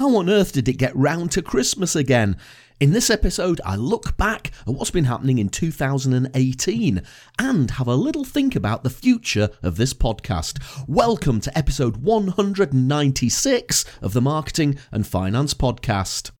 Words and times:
how 0.00 0.16
on 0.16 0.30
earth 0.30 0.52
did 0.52 0.66
it 0.66 0.78
get 0.78 0.96
round 0.96 1.30
to 1.30 1.42
Christmas 1.42 1.94
again? 1.94 2.34
In 2.80 2.92
this 2.92 3.10
episode, 3.10 3.60
I 3.66 3.76
look 3.76 4.16
back 4.16 4.50
at 4.66 4.72
what's 4.72 4.90
been 4.90 5.04
happening 5.04 5.36
in 5.36 5.50
2018 5.50 7.02
and 7.38 7.70
have 7.72 7.86
a 7.86 7.94
little 7.94 8.24
think 8.24 8.56
about 8.56 8.82
the 8.82 8.88
future 8.88 9.50
of 9.62 9.76
this 9.76 9.92
podcast. 9.92 10.58
Welcome 10.88 11.42
to 11.42 11.58
episode 11.58 11.98
196 11.98 13.84
of 14.00 14.14
the 14.14 14.22
Marketing 14.22 14.78
and 14.90 15.06
Finance 15.06 15.52
Podcast. 15.52 16.30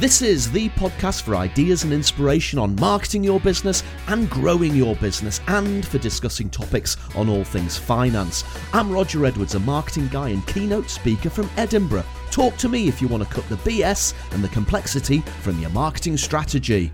This 0.00 0.22
is 0.22 0.50
the 0.50 0.70
podcast 0.70 1.24
for 1.24 1.36
ideas 1.36 1.84
and 1.84 1.92
inspiration 1.92 2.58
on 2.58 2.74
marketing 2.76 3.22
your 3.22 3.38
business 3.38 3.82
and 4.08 4.30
growing 4.30 4.74
your 4.74 4.96
business, 4.96 5.42
and 5.46 5.86
for 5.86 5.98
discussing 5.98 6.48
topics 6.48 6.96
on 7.14 7.28
all 7.28 7.44
things 7.44 7.76
finance. 7.76 8.42
I'm 8.72 8.90
Roger 8.90 9.26
Edwards, 9.26 9.56
a 9.56 9.60
marketing 9.60 10.08
guy 10.08 10.30
and 10.30 10.46
keynote 10.46 10.88
speaker 10.88 11.28
from 11.28 11.50
Edinburgh. 11.58 12.06
Talk 12.30 12.56
to 12.56 12.68
me 12.70 12.88
if 12.88 13.02
you 13.02 13.08
want 13.08 13.28
to 13.28 13.34
cut 13.34 13.46
the 13.50 13.56
BS 13.56 14.14
and 14.32 14.42
the 14.42 14.48
complexity 14.48 15.20
from 15.42 15.60
your 15.60 15.68
marketing 15.68 16.16
strategy. 16.16 16.90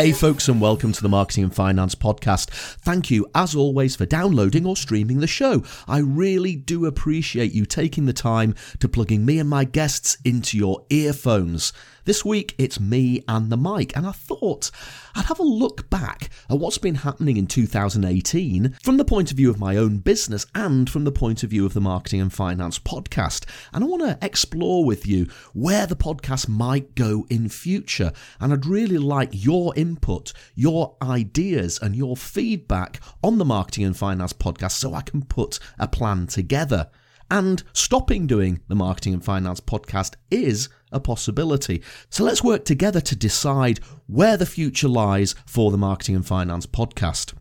Hey, 0.00 0.12
folks, 0.12 0.48
and 0.48 0.62
welcome 0.62 0.92
to 0.92 1.02
the 1.02 1.10
Marketing 1.10 1.44
and 1.44 1.54
Finance 1.54 1.94
Podcast. 1.94 2.48
Thank 2.48 3.10
you, 3.10 3.26
as 3.34 3.54
always, 3.54 3.96
for 3.96 4.06
downloading 4.06 4.64
or 4.64 4.74
streaming 4.74 5.20
the 5.20 5.26
show. 5.26 5.62
I 5.86 5.98
really 5.98 6.56
do 6.56 6.86
appreciate 6.86 7.52
you 7.52 7.66
taking 7.66 8.06
the 8.06 8.14
time 8.14 8.54
to 8.78 8.88
plugging 8.88 9.26
me 9.26 9.38
and 9.38 9.50
my 9.50 9.64
guests 9.64 10.16
into 10.24 10.56
your 10.56 10.86
earphones. 10.88 11.74
This 12.10 12.24
week 12.24 12.56
it's 12.58 12.80
me 12.80 13.22
and 13.28 13.52
the 13.52 13.56
mic, 13.56 13.96
and 13.96 14.04
I 14.04 14.10
thought 14.10 14.72
I'd 15.14 15.26
have 15.26 15.38
a 15.38 15.44
look 15.44 15.88
back 15.90 16.30
at 16.50 16.58
what's 16.58 16.76
been 16.76 16.96
happening 16.96 17.36
in 17.36 17.46
2018 17.46 18.76
from 18.82 18.96
the 18.96 19.04
point 19.04 19.30
of 19.30 19.36
view 19.36 19.48
of 19.48 19.60
my 19.60 19.76
own 19.76 19.98
business 19.98 20.44
and 20.52 20.90
from 20.90 21.04
the 21.04 21.12
point 21.12 21.44
of 21.44 21.50
view 21.50 21.64
of 21.64 21.72
the 21.72 21.80
Marketing 21.80 22.20
and 22.20 22.32
Finance 22.32 22.80
podcast. 22.80 23.48
And 23.72 23.84
I 23.84 23.86
want 23.86 24.02
to 24.02 24.26
explore 24.26 24.84
with 24.84 25.06
you 25.06 25.28
where 25.52 25.86
the 25.86 25.94
podcast 25.94 26.48
might 26.48 26.96
go 26.96 27.26
in 27.30 27.48
future. 27.48 28.10
And 28.40 28.52
I'd 28.52 28.66
really 28.66 28.98
like 28.98 29.30
your 29.30 29.72
input, 29.76 30.32
your 30.56 30.96
ideas, 31.00 31.78
and 31.80 31.94
your 31.94 32.16
feedback 32.16 33.00
on 33.22 33.38
the 33.38 33.44
Marketing 33.44 33.84
and 33.84 33.96
Finance 33.96 34.32
podcast 34.32 34.72
so 34.72 34.94
I 34.94 35.02
can 35.02 35.22
put 35.22 35.60
a 35.78 35.86
plan 35.86 36.26
together. 36.26 36.90
And 37.30 37.62
stopping 37.72 38.26
doing 38.26 38.60
the 38.66 38.74
Marketing 38.74 39.14
and 39.14 39.24
Finance 39.24 39.60
podcast 39.60 40.16
is 40.32 40.68
a 40.90 40.98
possibility. 40.98 41.82
So 42.08 42.24
let's 42.24 42.42
work 42.42 42.64
together 42.64 43.00
to 43.00 43.14
decide 43.14 43.78
where 44.08 44.36
the 44.36 44.46
future 44.46 44.88
lies 44.88 45.36
for 45.46 45.70
the 45.70 45.78
Marketing 45.78 46.16
and 46.16 46.26
Finance 46.26 46.66
podcast. 46.66 47.34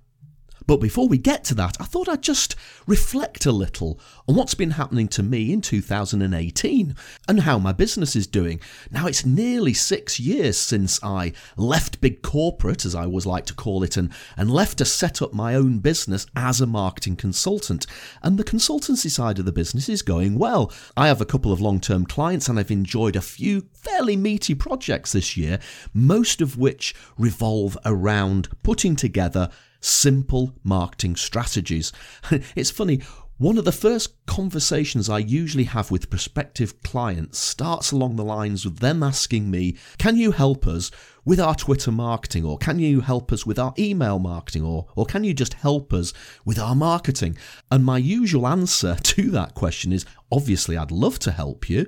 But 0.67 0.77
before 0.77 1.07
we 1.07 1.17
get 1.17 1.43
to 1.45 1.55
that, 1.55 1.77
I 1.79 1.85
thought 1.85 2.07
I'd 2.07 2.21
just 2.21 2.55
reflect 2.85 3.47
a 3.47 3.51
little 3.51 3.99
on 4.29 4.35
what's 4.35 4.53
been 4.53 4.69
happening 4.69 5.07
to 5.07 5.23
me 5.23 5.51
in 5.51 5.59
2018 5.59 6.95
and 7.27 7.39
how 7.39 7.57
my 7.57 7.71
business 7.71 8.15
is 8.15 8.27
doing. 8.27 8.61
Now, 8.91 9.07
it's 9.07 9.25
nearly 9.25 9.73
six 9.73 10.19
years 10.19 10.55
since 10.55 10.99
I 11.01 11.33
left 11.57 11.99
big 11.99 12.21
corporate, 12.21 12.85
as 12.85 12.93
I 12.93 13.05
always 13.05 13.25
like 13.25 13.47
to 13.47 13.55
call 13.55 13.81
it, 13.81 13.97
and, 13.97 14.13
and 14.37 14.51
left 14.51 14.77
to 14.77 14.85
set 14.85 15.23
up 15.23 15.33
my 15.33 15.55
own 15.55 15.79
business 15.79 16.27
as 16.35 16.61
a 16.61 16.67
marketing 16.67 17.15
consultant. 17.15 17.87
And 18.21 18.37
the 18.37 18.43
consultancy 18.43 19.09
side 19.09 19.39
of 19.39 19.45
the 19.45 19.51
business 19.51 19.89
is 19.89 20.03
going 20.03 20.37
well. 20.37 20.71
I 20.95 21.07
have 21.07 21.21
a 21.21 21.25
couple 21.25 21.51
of 21.51 21.59
long 21.59 21.79
term 21.79 22.05
clients 22.05 22.47
and 22.47 22.59
I've 22.59 22.69
enjoyed 22.69 23.15
a 23.15 23.21
few 23.21 23.65
fairly 23.73 24.15
meaty 24.15 24.53
projects 24.53 25.11
this 25.11 25.37
year, 25.37 25.57
most 25.91 26.39
of 26.39 26.55
which 26.55 26.93
revolve 27.17 27.79
around 27.83 28.47
putting 28.61 28.95
together 28.95 29.49
simple 29.81 30.53
marketing 30.63 31.15
strategies. 31.15 31.91
it's 32.55 32.69
funny, 32.69 33.01
one 33.39 33.57
of 33.57 33.63
the 33.63 33.71
first 33.71 34.25
conversations 34.25 35.09
I 35.09 35.19
usually 35.19 35.63
have 35.63 35.91
with 35.91 36.09
prospective 36.09 36.83
clients 36.83 37.39
starts 37.39 37.93
along 37.93 38.17
the 38.17 38.25
lines 38.25 38.65
of 38.65 38.81
them 38.81 39.01
asking 39.01 39.49
me, 39.49 39.77
Can 39.97 40.17
you 40.17 40.33
help 40.33 40.67
us 40.67 40.91
with 41.23 41.39
our 41.39 41.55
Twitter 41.55 41.89
marketing? 41.89 42.43
Or 42.43 42.57
can 42.57 42.79
you 42.79 42.99
help 42.99 43.31
us 43.31 43.45
with 43.45 43.57
our 43.57 43.73
email 43.79 44.19
marketing? 44.19 44.65
Or, 44.65 44.87
or 44.97 45.05
can 45.05 45.23
you 45.23 45.33
just 45.33 45.53
help 45.53 45.93
us 45.93 46.11
with 46.43 46.59
our 46.59 46.75
marketing? 46.75 47.37
And 47.71 47.85
my 47.85 47.97
usual 47.97 48.45
answer 48.45 48.95
to 49.03 49.31
that 49.31 49.55
question 49.55 49.93
is 49.93 50.05
obviously, 50.29 50.75
I'd 50.75 50.91
love 50.91 51.17
to 51.19 51.31
help 51.31 51.69
you, 51.69 51.87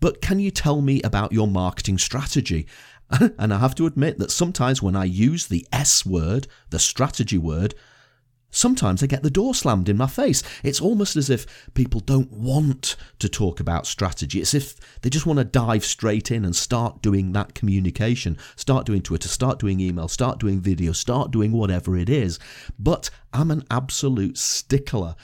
but 0.00 0.20
can 0.20 0.38
you 0.38 0.50
tell 0.50 0.82
me 0.82 1.00
about 1.00 1.32
your 1.32 1.48
marketing 1.48 1.96
strategy? 1.96 2.66
and 3.38 3.54
I 3.54 3.58
have 3.58 3.74
to 3.76 3.86
admit 3.86 4.18
that 4.18 4.30
sometimes 4.30 4.82
when 4.82 4.96
I 4.96 5.04
use 5.04 5.46
the 5.46 5.66
S 5.72 6.04
word, 6.04 6.46
the 6.68 6.78
strategy 6.78 7.38
word, 7.38 7.74
sometimes 8.50 9.02
I 9.02 9.06
get 9.06 9.22
the 9.22 9.30
door 9.30 9.54
slammed 9.54 9.88
in 9.88 9.96
my 9.96 10.06
face. 10.06 10.42
It's 10.62 10.80
almost 10.80 11.16
as 11.16 11.30
if 11.30 11.72
people 11.74 12.00
don't 12.00 12.32
want 12.32 12.96
to 13.18 13.28
talk 13.28 13.60
about 13.60 13.86
strategy. 13.86 14.40
It's 14.40 14.54
if 14.54 14.76
they 15.00 15.10
just 15.10 15.26
want 15.26 15.38
to 15.38 15.44
dive 15.44 15.84
straight 15.84 16.30
in 16.30 16.44
and 16.44 16.54
start 16.54 17.02
doing 17.02 17.32
that 17.32 17.54
communication, 17.54 18.36
start 18.56 18.86
doing 18.86 19.02
Twitter, 19.02 19.28
start 19.28 19.58
doing 19.58 19.80
email, 19.80 20.08
start 20.08 20.38
doing 20.38 20.60
video, 20.60 20.92
start 20.92 21.30
doing 21.30 21.52
whatever 21.52 21.96
it 21.96 22.08
is. 22.08 22.38
But 22.78 23.10
I'm 23.32 23.50
an 23.50 23.64
absolute 23.70 24.38
stickler. 24.38 25.14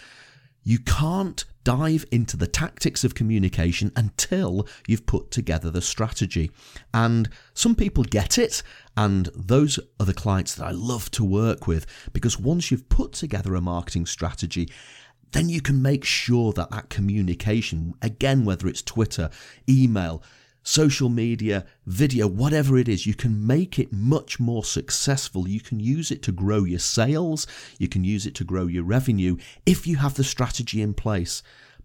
You 0.63 0.79
can't 0.79 1.45
dive 1.67 2.05
into 2.13 2.37
the 2.37 2.47
tactics 2.47 3.03
of 3.03 3.17
communication 3.17 3.91
until 3.97 4.69
you've 4.87 5.05
put 5.05 5.33
together 5.33 5.69
the 5.69 5.83
strategy. 5.83 6.49
And 6.95 7.29
some 7.55 7.75
people 7.75 8.05
get 8.05 8.39
it, 8.39 8.63
and 8.97 9.29
those 9.35 9.81
are 9.99 10.07
the 10.07 10.15
clients 10.15 10.55
that 10.55 10.65
I 10.65 10.71
love 10.71 11.11
to 11.11 11.25
work 11.25 11.67
with 11.67 11.85
because 12.13 12.39
once 12.39 12.71
you've 12.71 12.89
put 12.89 13.15
together 13.15 13.57
a 13.57 13.61
marketing 13.61 14.07
strategy, 14.07 14.71
then 15.33 15.49
you 15.49 15.61
can 15.61 15.83
make 15.83 16.05
sure 16.05 16.53
that 16.53 16.71
that 16.71 16.89
communication, 16.89 17.95
again, 18.01 18.45
whether 18.45 18.69
it's 18.69 18.81
Twitter, 18.81 19.29
email, 19.69 20.23
social 20.67 21.09
media, 21.09 21.65
video, 21.87 22.27
whatever 22.27 22.77
it 22.77 22.89
is, 22.89 23.07
you 23.07 23.15
can 23.15 23.47
make 23.47 23.79
it 23.79 23.93
much 23.93 24.41
more 24.41 24.65
successful. 24.65 25.47
You 25.47 25.61
can 25.61 25.79
use 25.79 26.11
it 26.11 26.23
to 26.25 26.33
grow 26.33 26.65
your 26.65 26.81
sales, 26.81 27.47
you 27.79 27.89
can 27.89 28.03
use 28.03 28.27
it 28.27 28.35
to 28.35 28.45
grow 28.45 28.67
your 28.67 28.83
revenue 28.83 29.37
if 29.65 29.87
you 29.87 29.97
have 29.99 30.15
the 30.15 30.25
strategy 30.25 30.83
in 30.83 30.93
place. 30.93 31.45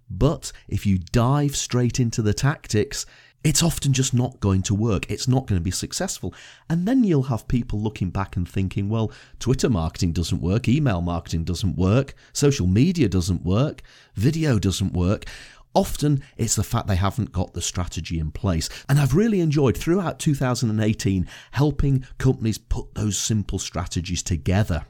But 0.09 0.51
if 0.67 0.87
you 0.87 0.97
dive 0.97 1.55
straight 1.55 1.99
into 1.99 2.23
the 2.23 2.33
tactics, 2.33 3.05
it's 3.43 3.61
often 3.61 3.93
just 3.93 4.15
not 4.15 4.39
going 4.39 4.63
to 4.63 4.75
work. 4.75 5.09
It's 5.09 5.27
not 5.27 5.45
going 5.45 5.59
to 5.59 5.63
be 5.63 5.71
successful. 5.71 6.33
And 6.67 6.87
then 6.87 7.03
you'll 7.03 7.23
have 7.23 7.47
people 7.47 7.79
looking 7.79 8.09
back 8.09 8.35
and 8.35 8.49
thinking, 8.49 8.89
well, 8.89 9.11
Twitter 9.39 9.69
marketing 9.69 10.11
doesn't 10.11 10.41
work, 10.41 10.67
email 10.67 11.01
marketing 11.01 11.43
doesn't 11.43 11.75
work, 11.75 12.15
social 12.33 12.67
media 12.67 13.07
doesn't 13.07 13.43
work, 13.43 13.83
video 14.15 14.57
doesn't 14.57 14.93
work. 14.93 15.25
Often 15.73 16.23
it's 16.37 16.55
the 16.55 16.63
fact 16.63 16.87
they 16.87 16.95
haven't 16.95 17.31
got 17.31 17.53
the 17.53 17.61
strategy 17.61 18.19
in 18.19 18.31
place. 18.31 18.69
And 18.89 18.99
I've 18.99 19.15
really 19.15 19.39
enjoyed 19.39 19.77
throughout 19.77 20.19
2018 20.19 21.27
helping 21.51 22.05
companies 22.17 22.57
put 22.57 22.93
those 22.95 23.17
simple 23.17 23.59
strategies 23.59 24.21
together. 24.21 24.85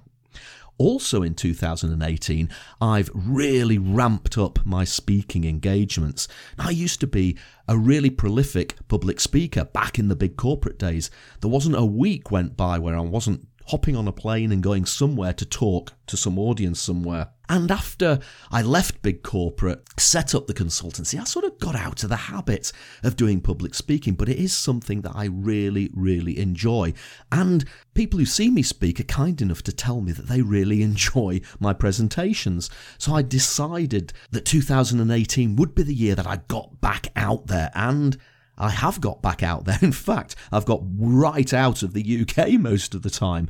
Also 0.82 1.22
in 1.22 1.36
2018, 1.36 2.50
I've 2.82 3.12
really 3.14 3.78
ramped 3.78 4.36
up 4.36 4.66
my 4.66 4.84
speaking 4.84 5.44
engagements. 5.44 6.28
I 6.58 6.72
used 6.72 7.00
to 7.02 7.08
be 7.08 7.38
a 7.68 7.78
really 7.78 8.10
prolific 8.10 8.76
public 8.88 9.20
speaker 9.20 9.66
back 9.66 10.00
in 10.00 10.08
the 10.08 10.16
big 10.16 10.38
corporate 10.38 10.80
days. 10.80 11.12
There 11.42 11.52
wasn't 11.52 11.76
a 11.76 11.86
week 11.86 12.32
went 12.32 12.58
by 12.58 12.80
where 12.80 12.98
I 12.98 13.02
wasn't 13.02 13.48
hopping 13.72 13.96
on 13.96 14.06
a 14.06 14.12
plane 14.12 14.52
and 14.52 14.62
going 14.62 14.86
somewhere 14.86 15.32
to 15.32 15.46
talk 15.46 15.94
to 16.06 16.18
some 16.18 16.38
audience 16.38 16.78
somewhere. 16.78 17.30
And 17.48 17.72
after 17.72 18.20
I 18.52 18.62
left 18.62 19.02
big 19.02 19.24
corporate, 19.24 19.82
set 19.98 20.36
up 20.36 20.48
the 20.48 20.54
consultancy, 20.54 21.18
I 21.18 21.24
sort 21.24 21.46
of 21.46 21.58
got 21.58 21.74
out 21.74 22.04
of 22.04 22.10
the 22.10 22.18
habit 22.18 22.74
of 23.02 23.16
doing 23.16 23.40
public 23.40 23.74
speaking, 23.74 24.16
but 24.16 24.28
it 24.28 24.38
is 24.38 24.52
something 24.52 25.02
that 25.04 25.14
I 25.16 25.26
really, 25.26 25.90
really 25.94 26.38
enjoy. 26.38 26.94
And 27.32 27.64
people 27.94 28.20
who 28.20 28.26
see 28.26 28.50
me 28.50 28.62
speak 28.62 29.00
are 29.00 29.04
kind 29.04 29.42
enough 29.42 29.64
to 29.64 29.72
tell 29.72 30.02
me 30.02 30.12
that 30.12 30.28
they 30.28 30.42
really 30.42 30.82
enjoy 30.92 31.40
my 31.62 31.72
presentations. 31.72 32.70
So 32.98 33.16
I 33.16 33.22
decided 33.22 34.12
that 34.32 34.44
2018 34.44 35.56
would 35.56 35.74
be 35.74 35.84
the 35.84 35.96
year 35.96 36.16
that 36.16 36.28
I 36.28 36.42
got 36.50 36.82
back 36.82 37.08
out 37.16 37.48
there 37.48 37.72
and 37.74 38.18
I 38.58 38.70
have 38.70 39.02
got 39.02 39.22
back 39.22 39.44
out 39.44 39.66
there. 39.66 39.80
In 39.82 39.92
fact, 39.92 40.36
I've 40.52 40.66
got 40.66 40.82
right 40.98 41.54
out 41.54 41.84
of 41.84 41.94
the 41.94 42.22
UK 42.22 42.60
most 42.60 42.94
of 42.94 43.02
the 43.02 43.10
time. 43.10 43.50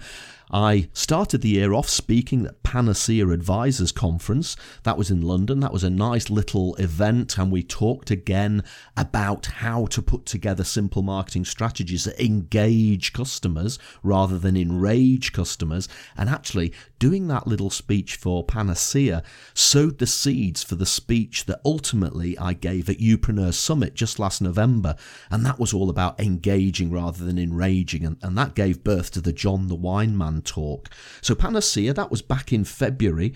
I 0.54 0.90
started 0.92 1.42
the 1.42 1.50
year 1.50 1.72
off 1.72 1.88
speaking 1.88 2.46
at 2.46 2.62
Panacea 2.62 3.26
Advisors 3.30 3.94
Conference. 3.94 4.58
That 4.84 4.98
was 4.98 5.10
in 5.10 5.22
London. 5.22 5.62
That 5.62 5.72
was 5.72 5.86
a 5.86 5.90
nice 5.90 6.30
little 6.30 6.76
event, 6.76 7.38
and 7.38 7.50
we 7.50 7.64
talked 7.64 8.12
again 8.12 8.66
about 8.98 9.46
how 9.46 9.86
to 9.86 10.02
put 10.02 10.26
together 10.26 10.66
simple 10.66 11.04
marketing 11.04 11.46
strategies 11.46 12.04
that 12.04 12.20
engage 12.20 13.14
customers 13.14 13.80
rather 14.04 14.38
than 14.38 14.58
enrage 14.58 15.32
customers. 15.32 15.88
And 16.18 16.30
actually, 16.30 16.74
doing 17.00 17.30
that 17.30 17.48
little 17.48 17.70
speech 17.70 18.18
for 18.18 18.44
Panacea 18.44 19.24
sowed 19.54 20.00
the 20.00 20.08
seeds 20.08 20.64
for 20.64 20.76
the 20.76 20.86
speech 20.86 21.46
that 21.46 21.62
ultimately 21.64 22.38
I 22.38 22.54
gave 22.54 22.90
at 22.90 23.00
Youpreneur 23.00 23.54
Summit 23.54 23.96
just 23.96 24.20
last 24.20 24.42
November. 24.42 24.98
And 25.30 25.46
that 25.46 25.60
was 25.60 25.74
all 25.74 25.90
about 25.90 26.20
engaging 26.20 26.92
rather 26.92 27.24
than 27.24 27.40
enraging. 27.40 28.06
And, 28.06 28.18
and 28.22 28.38
that 28.38 28.54
gave 28.54 28.84
birth 28.84 29.12
to 29.12 29.22
the 29.22 29.32
John 29.32 29.70
the 29.70 29.76
Wine 29.76 30.18
Man 30.18 30.41
Talk. 30.42 30.90
So, 31.22 31.36
Panacea, 31.36 31.94
that 31.94 32.12
was 32.12 32.22
back 32.22 32.52
in 32.52 32.64
February. 32.64 33.34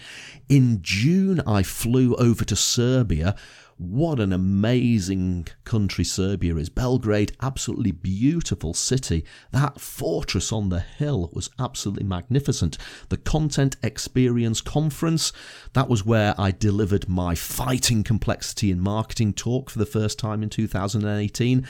In 0.49 0.79
June, 0.81 1.41
I 1.47 1.63
flew 1.63 2.15
over 2.15 2.43
to 2.45 2.55
Serbia 2.55 3.35
what 3.77 4.21
an 4.21 4.31
amazing 4.31 5.47
country 5.65 6.05
Serbia 6.05 6.55
is. 6.55 6.69
Belgrade, 6.69 7.35
absolutely 7.41 7.91
beautiful 7.91 8.73
city. 8.73 9.25
That 9.51 9.81
fortress 9.81 10.53
on 10.53 10.69
the 10.69 10.79
hill 10.79 11.29
was 11.33 11.49
absolutely 11.59 12.05
magnificent. 12.05 12.77
The 13.09 13.17
Content 13.17 13.75
Experience 13.83 14.61
Conference, 14.61 15.33
that 15.73 15.89
was 15.89 16.05
where 16.05 16.33
I 16.37 16.51
delivered 16.51 17.09
my 17.09 17.35
Fighting 17.35 18.03
Complexity 18.03 18.71
in 18.71 18.79
Marketing 18.79 19.33
talk 19.33 19.69
for 19.69 19.79
the 19.79 19.85
first 19.85 20.17
time 20.17 20.41
in 20.41 20.49
2018. 20.49 21.67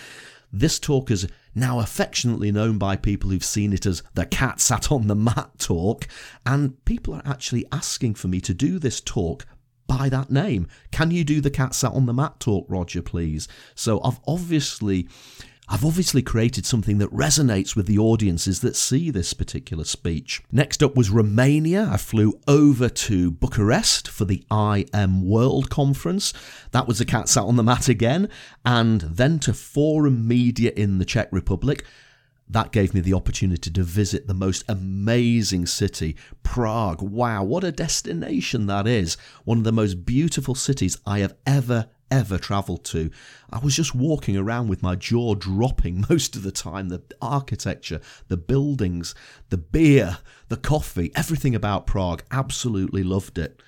This 0.53 0.77
talk 0.77 1.09
is 1.09 1.27
now 1.55 1.79
affectionately 1.79 2.51
known 2.51 2.77
by 2.77 2.95
people 2.95 3.29
who've 3.29 3.43
seen 3.43 3.73
it 3.73 3.85
as 3.85 4.03
the 4.13 4.25
cat 4.25 4.59
sat 4.59 4.91
on 4.91 5.07
the 5.07 5.15
mat 5.15 5.51
talk, 5.57 6.07
and 6.45 6.83
people 6.85 7.13
are 7.15 7.23
actually 7.25 7.65
asking 7.71 8.13
for 8.15 8.27
me 8.27 8.41
to 8.41 8.53
do 8.53 8.77
this 8.77 9.01
talk 9.01 9.45
by 9.87 10.09
that 10.09 10.29
name. 10.29 10.67
Can 10.91 11.11
you 11.11 11.23
do 11.23 11.41
the 11.41 11.49
cat 11.49 11.73
sat 11.73 11.93
on 11.93 12.05
the 12.05 12.13
mat 12.13 12.39
talk, 12.39 12.65
Roger, 12.67 13.01
please? 13.01 13.47
So 13.75 14.01
I've 14.03 14.19
obviously 14.27 15.07
I've 15.67 15.85
obviously 15.85 16.21
created 16.21 16.65
something 16.65 16.99
that 16.99 17.11
resonates 17.11 17.75
with 17.75 17.87
the 17.87 17.97
audiences 17.97 18.61
that 18.61 18.75
see 18.75 19.09
this 19.09 19.33
particular 19.33 19.83
speech. 19.83 20.43
Next 20.51 20.83
up 20.83 20.95
was 20.95 21.09
Romania. 21.09 21.89
I 21.91 21.97
flew 21.97 22.39
over 22.47 22.87
to 22.87 23.31
Bucharest 23.31 24.07
for 24.07 24.25
the 24.25 24.45
IM 24.51 25.27
World 25.27 25.69
Conference. 25.69 26.33
That 26.71 26.87
was 26.87 26.99
the 26.99 27.05
cat 27.05 27.29
sat 27.29 27.43
on 27.43 27.55
the 27.55 27.63
mat 27.63 27.89
again. 27.89 28.29
And 28.63 29.01
then 29.01 29.39
to 29.39 29.53
Forum 29.53 30.27
Media 30.27 30.71
in 30.75 30.99
the 30.99 31.05
Czech 31.05 31.29
Republic 31.31 31.83
that 32.47 32.71
gave 32.71 32.93
me 32.93 33.01
the 33.01 33.13
opportunity 33.13 33.71
to 33.71 33.83
visit 33.83 34.27
the 34.27 34.33
most 34.33 34.63
amazing 34.67 35.65
city, 35.65 36.15
Prague. 36.43 37.01
Wow, 37.01 37.43
what 37.43 37.63
a 37.63 37.71
destination 37.71 38.67
that 38.67 38.87
is. 38.87 39.17
One 39.45 39.57
of 39.57 39.63
the 39.63 39.71
most 39.71 40.05
beautiful 40.05 40.53
cities 40.53 40.97
I 41.05 41.19
have 41.19 41.35
ever, 41.47 41.87
ever 42.11 42.37
travelled 42.37 42.83
to. 42.85 43.09
I 43.51 43.59
was 43.59 43.75
just 43.75 43.95
walking 43.95 44.37
around 44.37 44.67
with 44.67 44.83
my 44.83 44.95
jaw 44.95 45.35
dropping 45.35 46.05
most 46.09 46.35
of 46.35 46.43
the 46.43 46.51
time. 46.51 46.89
The 46.89 47.01
architecture, 47.21 48.01
the 48.27 48.37
buildings, 48.37 49.15
the 49.49 49.57
beer, 49.57 50.19
the 50.49 50.57
coffee, 50.57 51.11
everything 51.15 51.55
about 51.55 51.87
Prague. 51.87 52.23
Absolutely 52.31 53.03
loved 53.03 53.37
it 53.37 53.61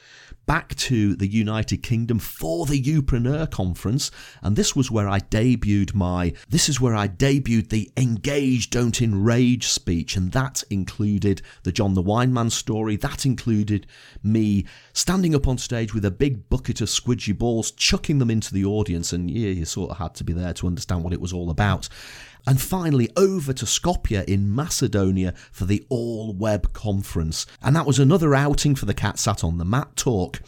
back 0.48 0.74
to 0.76 1.16
the 1.16 1.28
United 1.28 1.84
Kingdom 1.84 2.18
for 2.18 2.66
the 2.66 2.82
Youpreneur 2.82 3.52
conference, 3.52 4.10
and 4.42 4.56
this 4.56 4.76
was 4.76 4.90
where 4.90 5.08
I 5.08 5.20
debuted 5.20 5.94
my 5.94 6.34
this 6.50 6.70
is 6.70 6.82
where 6.82 6.96
I 6.96 7.08
debuted 7.08 7.70
the 7.70 7.92
Engage 7.96 8.72
Don't 8.72 9.00
Enrage 9.02 9.68
speech, 9.68 10.16
and 10.16 10.32
that 10.32 10.64
included 10.72 11.42
the 11.64 11.72
John 11.72 11.94
the 11.94 12.02
Wineman 12.02 12.52
story, 12.52 12.96
that 12.96 13.26
included 13.26 13.86
me 14.24 14.66
standing 14.94 15.36
up 15.36 15.48
on 15.48 15.58
stage 15.58 15.94
with 15.94 16.06
a 16.06 16.12
big 16.12 16.50
bucket 16.50 16.82
of 16.82 16.88
squidgy 16.88 17.38
balls, 17.38 17.70
chucking 17.72 18.18
them 18.18 18.32
into 18.32 18.54
the 18.54 18.66
audience, 18.66 19.14
and 19.14 19.30
yeah, 19.30 19.50
you 19.50 19.66
sort 19.66 19.92
of 19.92 19.98
had 19.98 20.16
to 20.16 20.24
be 20.24 20.34
there 20.34 20.54
to 20.54 20.66
understand 20.66 21.04
what 21.04 21.14
it 21.14 21.22
was 21.22 21.34
all 21.34 21.50
about 21.50 21.90
and 22.48 22.62
finally 22.62 23.10
over 23.18 23.52
to 23.52 23.66
Skopje 23.66 24.24
in 24.24 24.56
Macedonia 24.56 25.34
for 25.52 25.66
the 25.66 25.86
All 25.90 26.34
Web 26.34 26.72
Conference. 26.72 27.46
And 27.62 27.76
that 27.76 27.86
was 27.86 28.00
another 28.00 28.34
outing 28.34 28.74
for 28.74 28.86
the 28.86 28.94
Cat 28.94 29.20
Sat 29.20 29.44
on 29.44 29.58
the 29.58 29.66
Mat 29.66 29.98
talk. 29.98 30.42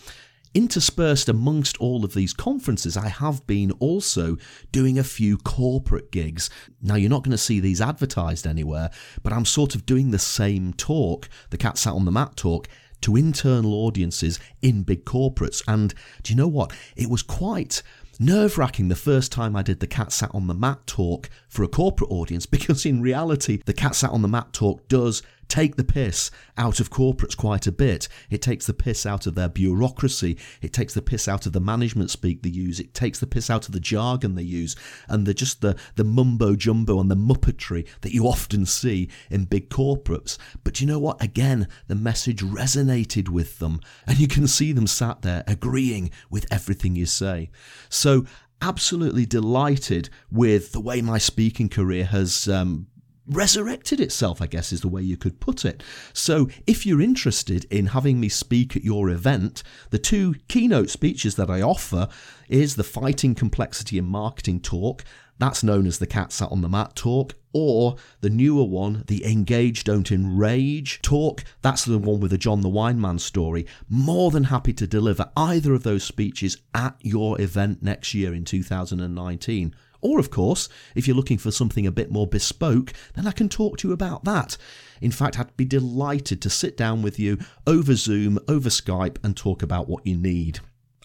Interspersed 0.56 1.30
amongst 1.30 1.78
all 1.78 2.04
of 2.06 2.13
these 2.13 2.34
conferences, 2.34 2.98
I 2.98 3.10
have 3.10 3.46
been 3.46 3.72
also 3.74 4.38
doing 4.72 4.98
a 4.98 5.04
few 5.04 5.38
corporate 5.38 6.10
gigs. 6.10 6.50
Now, 6.81 6.96
you're 6.96 7.10
not 7.10 7.24
going 7.24 7.31
to 7.31 7.38
see 7.38 7.60
these 7.60 7.81
advertised 7.81 8.48
anywhere, 8.48 8.90
but 9.22 9.34
I'm 9.34 9.45
sort 9.45 9.75
of 9.75 9.86
doing 9.86 10.10
the 10.10 10.18
same 10.18 10.74
talk, 10.74 11.30
the 11.50 11.57
Cat 11.57 11.78
Sat 11.78 11.94
on 11.94 12.06
the 12.06 12.12
Mat 12.12 12.38
talk, 12.38 12.68
to 13.02 13.16
internal 13.16 13.74
audiences 13.74 14.40
in 14.62 14.84
big 14.84 15.06
corporates. 15.06 15.62
And 15.68 15.94
do 16.24 16.34
you 16.34 16.38
know 16.38 16.48
what? 16.48 16.74
It 16.95 17.10
was 17.10 17.22
quite 17.22 17.84
nerve 18.19 18.57
wracking 18.57 18.89
the 18.89 18.95
first 18.95 19.31
time 19.31 19.56
I 19.56 19.63
did 19.63 19.80
the 19.80 19.88
cat 19.88 20.12
sat 20.12 20.30
on 20.33 20.48
the 20.48 20.54
mat 20.54 20.86
talk 20.86 21.30
for 21.48 21.63
a 21.63 21.68
corporate 21.68 22.12
audience 22.12 22.45
because 22.60 22.86
in 22.86 23.01
reality, 23.01 23.62
the 23.66 23.74
cat 23.74 23.95
sat 23.95 24.12
on 24.12 24.21
the 24.21 24.27
mat 24.27 24.54
talk 24.54 24.88
does 24.88 25.24
take 25.50 25.75
the 25.75 25.84
piss 25.84 26.31
out 26.57 26.80
of 26.80 26.90
corporates 26.90 27.36
quite 27.36 27.68
a 27.68 27.72
bit. 27.72 28.07
It 28.30 28.42
takes 28.42 28.68
the 28.68 28.74
piss 28.74 29.06
out 29.06 29.28
of 29.28 29.36
their 29.36 29.50
bureaucracy. 29.50 30.38
It 30.62 30.72
takes 30.72 30.94
the 30.94 31.01
piss 31.01 31.28
out 31.28 31.46
of 31.46 31.54
the 31.54 31.60
management 31.60 32.12
speak 32.12 32.42
they 32.42 32.50
use. 32.50 32.80
It 32.80 32.94
takes 32.94 33.19
the 33.19 33.28
piss 33.28 33.50
out 33.50 33.68
of 33.68 33.74
the 33.74 33.80
jargon 33.80 34.36
they 34.36 34.44
use 34.44 34.75
and 35.07 35.25
the 35.25 35.34
just 35.34 35.62
the, 35.62 35.75
the 35.96 36.04
mumbo 36.04 36.56
jumbo 36.56 37.00
and 37.00 37.10
the 37.10 37.16
muppetry 37.16 37.88
that 38.01 38.13
you 38.13 38.25
often 38.25 38.66
see 38.66 39.10
in 39.30 39.46
big 39.46 39.69
corporates. 39.69 40.38
But 40.63 40.80
you 40.80 40.88
know 40.88 41.00
what? 41.00 41.22
Again, 41.22 41.68
the 41.88 41.95
message 41.95 42.42
resonated 42.42 43.30
with 43.30 43.60
them 43.60 43.81
and 44.06 44.19
you 44.19 44.28
can 44.28 44.48
see 44.48 44.72
them 44.72 44.88
sat 44.88 45.24
there 45.24 45.44
agreeing 45.48 46.12
with 46.30 46.45
everything 46.52 46.95
you 46.95 47.07
say. 47.07 47.50
So 47.90 48.25
absolutely 48.62 49.25
delighted 49.25 50.10
with 50.31 50.74
the 50.74 50.81
way 50.81 51.02
my 51.02 51.18
speaking 51.18 51.69
career 51.69 52.06
has 52.06 52.48
um, 52.48 52.88
resurrected 53.30 54.02
itself, 54.02 54.42
I 54.42 54.48
guess 54.48 54.74
is 54.74 54.81
the 54.81 54.88
way 54.88 55.02
you 55.02 55.16
could 55.16 55.40
put 55.40 55.64
it. 55.64 55.84
So, 56.14 56.50
if 56.66 56.86
you're 56.86 57.02
interested 57.02 57.66
in 57.66 57.88
having 57.88 58.20
me 58.20 58.30
speak 58.30 58.76
at 58.76 58.84
your 58.84 59.10
event, 59.10 59.64
the 59.92 60.00
two 60.00 60.36
keynote 60.48 60.90
speeches 60.90 61.36
that 61.36 61.50
I 61.50 61.62
offer 61.62 62.10
is 62.48 62.76
the 62.76 62.84
Fighting 62.84 63.36
Complexity 63.36 63.98
in 63.98 64.06
Marketing 64.06 64.60
talk. 64.60 65.04
That's 65.38 65.64
known 65.64 65.88
as 65.88 66.00
the 66.00 66.08
Cat 66.08 66.34
Sat 66.34 66.52
on 66.52 66.62
the 66.62 66.68
Mat 66.68 66.96
talk, 66.96 67.36
or 67.54 67.96
the 68.20 68.30
newer 68.30 68.66
one, 68.66 69.04
the 69.08 69.26
Engage 69.26 69.86
Don't 69.86 70.12
Enrage 70.12 71.02
talk. 71.02 71.46
That's 71.62 71.86
the 71.86 71.98
one 71.98 72.20
with 72.20 72.31
the 72.31 72.38
John 72.38 72.62
the 72.62 72.70
Wineman 72.70 73.20
story. 73.22 73.66
More 73.88 74.31
than 74.31 74.46
happy 74.46 74.74
to 74.74 74.86
deliver 74.86 75.31
either 75.38 75.74
of 75.74 75.84
those 75.84 76.04
speeches 76.04 76.58
at 76.74 76.96
your 77.02 77.40
event 77.40 77.81
next 77.81 78.14
year 78.14 78.34
in 78.34 78.44
2019. 78.44 79.74
Or, 80.01 80.19
of 80.19 80.31
course, 80.31 80.69
if 80.96 81.07
you're 81.07 81.16
looking 81.16 81.38
for 81.38 81.51
something 81.51 81.86
a 81.86 81.92
bit 81.92 82.12
more 82.12 82.28
bespoke, 82.28 82.94
then 83.16 83.28
I 83.28 83.31
can 83.31 83.50
talk 83.50 83.78
to 83.80 83.88
you 83.88 83.94
about 83.94 84.24
that. 84.24 84.57
In 85.01 85.12
fact, 85.12 85.40
I'd 85.40 85.56
be 85.57 85.66
delighted 85.66 86.42
to 86.42 86.50
sit 86.50 86.78
down 86.78 87.01
with 87.01 87.19
you 87.19 87.38
over 87.68 87.96
Zoom, 87.96 88.40
over 88.48 88.69
Skype, 88.69 89.18
and 89.24 89.36
talk 89.36 89.62
about 89.62 89.90
what 89.90 90.06
you 90.06 90.16
need. 90.16 90.60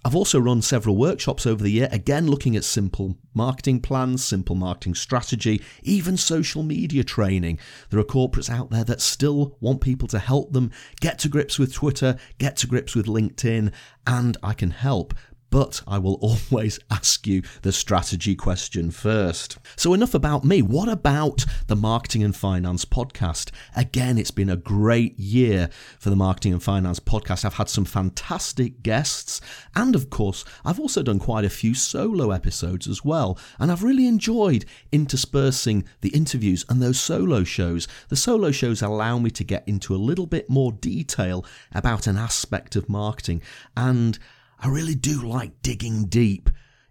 I've 0.06 0.14
also 0.14 0.38
run 0.38 0.61
several 0.61 0.99
workshops 0.99 1.46
over 1.46 1.62
the 1.62 1.70
year, 1.70 1.88
again 1.91 2.26
looking 2.26 2.56
at 2.56 2.64
simple 2.64 3.17
marketing 3.32 3.81
plans, 3.81 4.23
simple 4.23 4.55
marketing 4.55 4.94
strategy, 4.94 5.62
even 5.82 6.19
social 6.19 6.62
media 6.62 7.02
training. 7.02 7.58
There 7.88 7.99
are 7.99 8.05
corporates 8.05 8.50
out 8.50 8.69
there 8.69 8.85
that 8.85 9.00
still 9.00 9.56
want 9.61 9.81
people 9.81 10.06
to 10.08 10.19
help 10.19 10.52
them 10.52 10.73
get 11.00 11.19
to 11.20 11.31
grips 11.31 11.58
with 11.58 11.73
Twitter, 11.73 12.19
get 12.37 12.59
to 12.59 12.66
grips 12.66 12.95
with 12.95 13.07
LinkedIn, 13.07 13.73
and 14.07 14.37
I 14.42 14.52
can 14.52 14.73
help 14.73 15.14
but 15.54 15.82
I 15.87 15.99
will 15.99 16.14
always 16.14 16.80
ask 16.90 17.28
you 17.28 17.40
the 17.62 17.70
strategy 17.70 18.34
question 18.34 18.90
first. 18.90 19.56
So, 19.76 19.94
enough 19.94 20.12
about 20.12 20.44
me. 20.44 20.62
What 20.62 20.88
about 20.88 21.44
the 21.68 21.76
Marketing 21.76 22.25
and 22.25 22.34
Finance 22.34 22.84
podcast? 22.84 23.52
Again, 23.76 24.18
it's 24.18 24.32
been 24.32 24.50
a 24.50 24.56
great 24.56 25.16
year 25.16 25.70
for 26.00 26.11
the 26.11 26.16
Marketing 26.16 26.54
and 26.54 26.61
Finance 26.61 26.99
podcast. 26.99 27.44
I've 27.44 27.54
had 27.54 27.68
some 27.68 27.84
fantastic 27.84 28.82
guests, 28.82 29.40
and 29.76 29.94
of 29.94 30.11
course, 30.11 30.44
I've 30.64 30.80
also 30.80 31.04
done 31.04 31.20
quite 31.20 31.44
a 31.44 31.50
few 31.50 31.73
solo 31.73 32.32
episodes 32.32 32.88
as 32.88 33.04
well. 33.04 33.38
And 33.61 33.70
I've 33.70 33.84
really 33.84 34.08
enjoyed 34.08 34.64
interspersing 34.90 35.84
the 36.00 36.08
interviews 36.08 36.64
and 36.68 36.82
those 36.82 36.99
solo 36.99 37.44
shows. 37.44 37.87
The 38.08 38.16
solo 38.16 38.50
shows 38.50 38.82
allow 38.82 39.20
me 39.20 39.30
to 39.30 39.44
get 39.44 39.62
into 39.68 39.94
a 39.94 40.04
little 40.04 40.26
bit 40.26 40.50
more 40.50 40.73
detail 40.73 41.46
about 41.73 42.08
an 42.08 42.16
aspect 42.16 42.75
of 42.75 42.88
marketing 42.88 43.40
and 43.76 44.18
I 44.64 44.68
really 44.68 44.94
do 44.94 45.21
like 45.21 45.61
digging 45.61 46.06
deep 46.06 46.49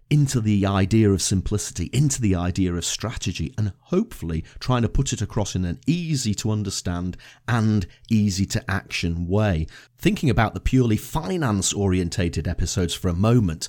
into 0.08 0.40
the 0.40 0.64
idea 0.64 1.10
of 1.10 1.20
simplicity, 1.20 1.90
into 1.92 2.20
the 2.20 2.36
idea 2.36 2.72
of 2.72 2.84
strategy, 2.84 3.52
and 3.58 3.72
hopefully 3.80 4.44
trying 4.60 4.82
to 4.82 4.88
put 4.88 5.12
it 5.12 5.20
across 5.20 5.56
in 5.56 5.64
an 5.64 5.80
easy 5.84 6.34
to 6.34 6.52
understand 6.52 7.16
and 7.48 7.84
easy 8.08 8.46
to 8.46 8.70
action 8.70 9.26
way. 9.26 9.66
Thinking 9.98 10.30
about 10.30 10.54
the 10.54 10.60
purely 10.60 10.96
finance 10.96 11.72
orientated 11.72 12.46
episodes 12.46 12.94
for 12.94 13.08
a 13.08 13.12
moment, 13.12 13.66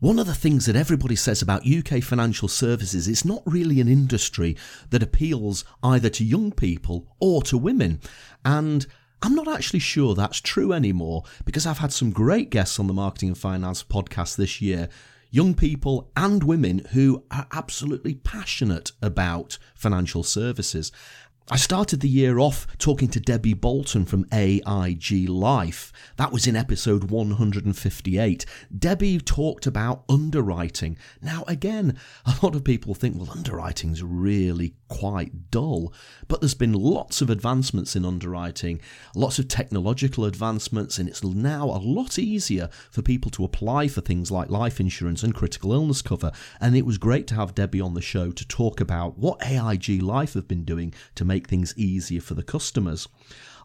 one 0.00 0.18
of 0.18 0.26
the 0.26 0.34
things 0.34 0.66
that 0.66 0.76
everybody 0.76 1.16
says 1.16 1.40
about 1.40 1.66
UK 1.66 2.02
financial 2.02 2.48
services 2.48 3.08
is 3.08 3.24
not 3.24 3.42
really 3.46 3.80
an 3.80 3.88
industry 3.88 4.54
that 4.90 5.02
appeals 5.02 5.64
either 5.82 6.10
to 6.10 6.24
young 6.24 6.52
people 6.52 7.06
or 7.20 7.42
to 7.44 7.56
women. 7.56 8.02
And 8.44 8.86
I'm 9.22 9.34
not 9.34 9.48
actually 9.48 9.80
sure 9.80 10.14
that's 10.14 10.40
true 10.40 10.72
anymore 10.72 11.24
because 11.44 11.66
I've 11.66 11.78
had 11.78 11.92
some 11.92 12.10
great 12.10 12.50
guests 12.50 12.78
on 12.78 12.86
the 12.86 12.92
Marketing 12.92 13.30
and 13.30 13.38
Finance 13.38 13.82
podcast 13.82 14.36
this 14.36 14.60
year 14.60 14.88
young 15.30 15.54
people 15.54 16.10
and 16.16 16.42
women 16.44 16.78
who 16.92 17.22
are 17.30 17.46
absolutely 17.52 18.14
passionate 18.14 18.92
about 19.02 19.58
financial 19.74 20.22
services. 20.22 20.92
I 21.48 21.54
started 21.58 22.00
the 22.00 22.08
year 22.08 22.40
off 22.40 22.66
talking 22.76 23.06
to 23.06 23.20
Debbie 23.20 23.54
Bolton 23.54 24.04
from 24.04 24.26
AIG 24.32 25.28
Life. 25.28 25.92
That 26.16 26.32
was 26.32 26.48
in 26.48 26.56
episode 26.56 27.04
158. 27.04 28.44
Debbie 28.76 29.20
talked 29.20 29.64
about 29.64 30.02
underwriting. 30.08 30.98
Now, 31.22 31.44
again, 31.46 31.98
a 32.26 32.34
lot 32.42 32.56
of 32.56 32.64
people 32.64 32.94
think, 32.94 33.16
well, 33.16 33.30
underwriting's 33.30 34.02
really 34.02 34.74
quite 34.88 35.52
dull, 35.52 35.92
but 36.26 36.40
there's 36.40 36.54
been 36.54 36.72
lots 36.72 37.22
of 37.22 37.30
advancements 37.30 37.94
in 37.94 38.04
underwriting, 38.04 38.80
lots 39.14 39.38
of 39.38 39.46
technological 39.46 40.24
advancements, 40.24 40.98
and 40.98 41.08
it's 41.08 41.22
now 41.22 41.66
a 41.66 41.78
lot 41.78 42.18
easier 42.18 42.68
for 42.90 43.02
people 43.02 43.30
to 43.30 43.44
apply 43.44 43.86
for 43.86 44.00
things 44.00 44.32
like 44.32 44.50
life 44.50 44.80
insurance 44.80 45.22
and 45.22 45.32
critical 45.32 45.72
illness 45.72 46.02
cover. 46.02 46.32
And 46.60 46.76
it 46.76 46.84
was 46.84 46.98
great 46.98 47.28
to 47.28 47.36
have 47.36 47.54
Debbie 47.54 47.80
on 47.80 47.94
the 47.94 48.02
show 48.02 48.32
to 48.32 48.48
talk 48.48 48.80
about 48.80 49.16
what 49.16 49.40
AIG 49.46 50.02
Life 50.02 50.34
have 50.34 50.48
been 50.48 50.64
doing 50.64 50.92
to 51.14 51.24
make 51.24 51.35
make 51.36 51.48
things 51.48 51.74
easier 51.76 52.22
for 52.22 52.32
the 52.32 52.42
customers. 52.42 53.08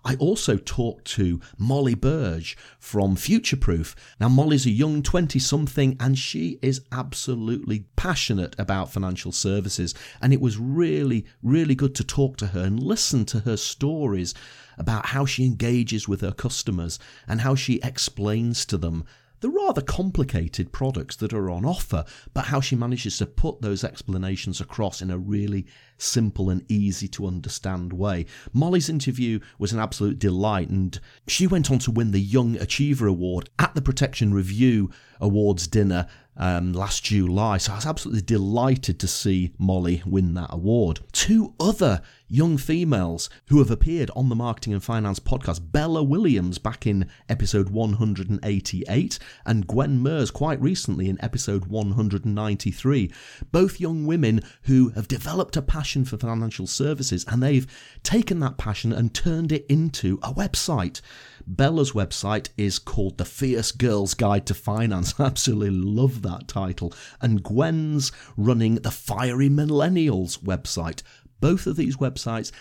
I 0.03 0.15
also 0.15 0.57
talked 0.57 1.05
to 1.15 1.39
Molly 1.57 1.95
Burge 1.95 2.57
from 2.79 3.15
Futureproof. 3.15 3.95
Now, 4.19 4.27
Molly's 4.27 4.65
a 4.65 4.71
young 4.71 5.01
20 5.01 5.39
something 5.39 5.95
and 5.97 6.17
she 6.17 6.59
is 6.61 6.81
absolutely 6.91 7.85
passionate 7.95 8.57
about 8.59 8.91
financial 8.91 9.31
services. 9.31 9.93
And 10.21 10.33
it 10.33 10.41
was 10.41 10.57
really, 10.57 11.25
really 11.41 11.75
good 11.75 11.95
to 11.95 12.03
talk 12.03 12.35
to 12.37 12.47
her 12.47 12.63
and 12.65 12.83
listen 12.83 13.23
to 13.25 13.39
her 13.41 13.55
stories 13.55 14.33
about 14.77 15.05
how 15.05 15.25
she 15.25 15.45
engages 15.45 16.09
with 16.09 16.19
her 16.19 16.33
customers 16.33 16.99
and 17.25 17.39
how 17.39 17.55
she 17.55 17.79
explains 17.83 18.65
to 18.65 18.77
them 18.77 19.05
the 19.41 19.49
rather 19.49 19.81
complicated 19.81 20.71
products 20.71 21.15
that 21.17 21.33
are 21.33 21.49
on 21.49 21.65
offer, 21.65 22.05
but 22.33 22.45
how 22.45 22.61
she 22.61 22.75
manages 22.75 23.17
to 23.17 23.25
put 23.25 23.61
those 23.61 23.83
explanations 23.83 24.61
across 24.61 25.01
in 25.01 25.11
a 25.11 25.17
really 25.17 25.65
simple 25.97 26.49
and 26.49 26.63
easy 26.71 27.07
to 27.07 27.27
understand 27.27 27.91
way. 27.91 28.25
Molly's 28.53 28.89
interview 28.89 29.39
was 29.59 29.73
an 29.73 29.79
absolute 29.79 30.19
delight, 30.19 30.69
and 30.69 30.99
she 31.27 31.47
went 31.47 31.69
on 31.69 31.79
to 31.79 31.91
win 31.91 32.11
the 32.11 32.21
Young 32.21 32.55
Achiever 32.57 33.07
Award 33.07 33.49
at 33.59 33.75
the 33.75 33.81
Protection 33.81 34.33
Review 34.33 34.91
Awards 35.19 35.67
dinner 35.67 36.07
um, 36.41 36.73
last 36.73 37.03
July. 37.05 37.57
So 37.59 37.71
I 37.71 37.75
was 37.75 37.85
absolutely 37.85 38.23
delighted 38.23 38.99
to 38.99 39.07
see 39.07 39.53
Molly 39.59 40.01
win 40.05 40.33
that 40.33 40.49
award. 40.49 40.99
Two 41.13 41.53
other 41.59 42.01
young 42.27 42.57
females 42.57 43.29
who 43.47 43.59
have 43.59 43.69
appeared 43.69 44.09
on 44.15 44.29
the 44.29 44.35
Marketing 44.35 44.73
and 44.73 44.83
Finance 44.83 45.19
podcast 45.19 45.71
Bella 45.71 46.01
Williams 46.01 46.57
back 46.57 46.87
in 46.87 47.09
episode 47.29 47.69
188 47.69 49.19
and 49.45 49.67
Gwen 49.67 50.01
Mers 50.01 50.31
quite 50.31 50.59
recently 50.59 51.09
in 51.09 51.23
episode 51.23 51.65
193. 51.65 53.11
Both 53.51 53.79
young 53.79 54.05
women 54.05 54.41
who 54.63 54.89
have 54.89 55.07
developed 55.07 55.57
a 55.57 55.61
passion 55.61 56.05
for 56.05 56.17
financial 56.17 56.65
services 56.65 57.23
and 57.27 57.43
they've 57.43 57.67
taken 58.01 58.39
that 58.39 58.57
passion 58.57 58.91
and 58.91 59.13
turned 59.13 59.51
it 59.51 59.65
into 59.67 60.17
a 60.23 60.33
website. 60.33 61.01
Bella's 61.45 61.91
website 61.91 62.49
is 62.57 62.79
called 62.79 63.17
The 63.17 63.25
Fierce 63.25 63.71
Girl's 63.71 64.13
Guide 64.13 64.45
to 64.47 64.53
Finance. 64.53 65.15
I 65.19 65.23
absolutely 65.31 65.71
love 65.71 66.21
that 66.21 66.30
title. 66.39 66.93
And 67.21 67.43
Gwen's 67.43 68.11
running 68.37 68.75
the 68.75 68.91
Fiery 68.91 69.49
Millennials 69.49 70.39
website. 70.39 71.03
Both 71.39 71.67
of 71.67 71.75
these 71.75 71.97
websites 71.97 72.51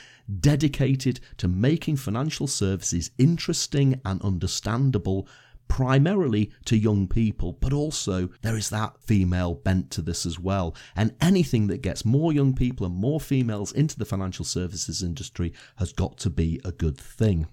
dedicated 0.41 1.21
to 1.39 1.49
making 1.49 1.97
financial 1.97 2.47
services 2.47 3.11
interesting 3.19 4.01
and 4.05 4.23
understandable 4.23 5.29
primarily 5.69 6.51
to 6.65 6.77
young 6.77 7.07
people, 7.07 7.53
but 7.61 7.73
also 7.73 8.29
there 8.43 8.57
is 8.57 8.71
that 8.71 8.99
female 9.01 9.55
bent 9.55 9.91
to 9.93 10.03
this 10.03 10.27
as 10.27 10.39
well. 10.39 10.75
And 10.97 11.15
anything 11.21 11.69
that 11.69 11.81
gets 11.81 12.05
more 12.05 12.33
young 12.33 12.55
people 12.55 12.85
and 12.85 12.95
more 12.95 13.21
females 13.21 13.73
into 13.73 13.97
the 13.97 14.05
financial 14.05 14.45
services 14.45 15.03
industry 15.03 15.53
has 15.77 15.93
got 15.93 16.19
to 16.19 16.31
be 16.31 16.61
a 16.65 16.73
good 16.73 16.99
thing. 16.99 17.47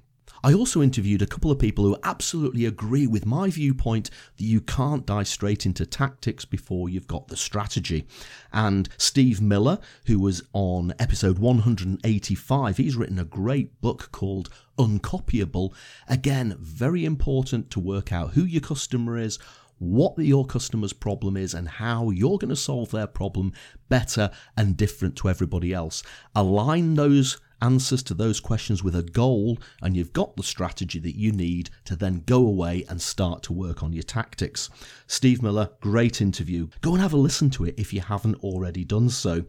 I 0.43 0.53
also 0.53 0.81
interviewed 0.81 1.21
a 1.21 1.27
couple 1.27 1.51
of 1.51 1.59
people 1.59 1.83
who 1.85 1.97
absolutely 2.03 2.65
agree 2.65 3.07
with 3.07 3.25
my 3.25 3.49
viewpoint 3.49 4.09
that 4.37 4.43
you 4.43 4.61
can't 4.61 5.05
dive 5.05 5.27
straight 5.27 5.65
into 5.65 5.85
tactics 5.85 6.45
before 6.45 6.89
you've 6.89 7.07
got 7.07 7.27
the 7.27 7.37
strategy. 7.37 8.07
And 8.53 8.89
Steve 8.97 9.41
Miller, 9.41 9.79
who 10.05 10.19
was 10.19 10.43
on 10.53 10.93
episode 10.99 11.39
185, 11.39 12.77
he's 12.77 12.95
written 12.95 13.19
a 13.19 13.25
great 13.25 13.79
book 13.81 14.09
called 14.11 14.49
Uncopyable. 14.77 15.73
Again, 16.07 16.55
very 16.59 17.05
important 17.05 17.71
to 17.71 17.79
work 17.79 18.11
out 18.11 18.31
who 18.31 18.43
your 18.43 18.61
customer 18.61 19.17
is 19.17 19.39
what 19.79 20.17
your 20.17 20.45
customer's 20.45 20.93
problem 20.93 21.37
is 21.37 21.53
and 21.53 21.67
how 21.67 22.09
you're 22.09 22.37
going 22.37 22.49
to 22.49 22.55
solve 22.55 22.91
their 22.91 23.07
problem 23.07 23.53
better 23.89 24.31
and 24.55 24.75
different 24.75 25.15
to 25.15 25.29
everybody 25.29 25.73
else. 25.73 26.03
Align 26.35 26.95
those 26.95 27.37
answers 27.61 28.03
to 28.03 28.13
those 28.13 28.39
questions 28.39 28.83
with 28.83 28.95
a 28.95 29.03
goal, 29.03 29.57
and 29.81 29.95
you've 29.95 30.13
got 30.13 30.35
the 30.35 30.43
strategy 30.43 30.99
that 30.99 31.15
you 31.15 31.31
need 31.31 31.69
to 31.85 31.95
then 31.95 32.23
go 32.25 32.37
away 32.37 32.85
and 32.89 33.01
start 33.01 33.43
to 33.43 33.53
work 33.53 33.83
on 33.83 33.93
your 33.93 34.03
tactics. 34.03 34.69
Steve 35.07 35.41
Miller, 35.41 35.69
great 35.81 36.21
interview. 36.21 36.67
Go 36.81 36.93
and 36.93 37.01
have 37.01 37.13
a 37.13 37.17
listen 37.17 37.49
to 37.51 37.65
it 37.65 37.75
if 37.77 37.93
you 37.93 38.01
haven't 38.01 38.43
already 38.43 38.83
done 38.83 39.09
so. 39.09 39.43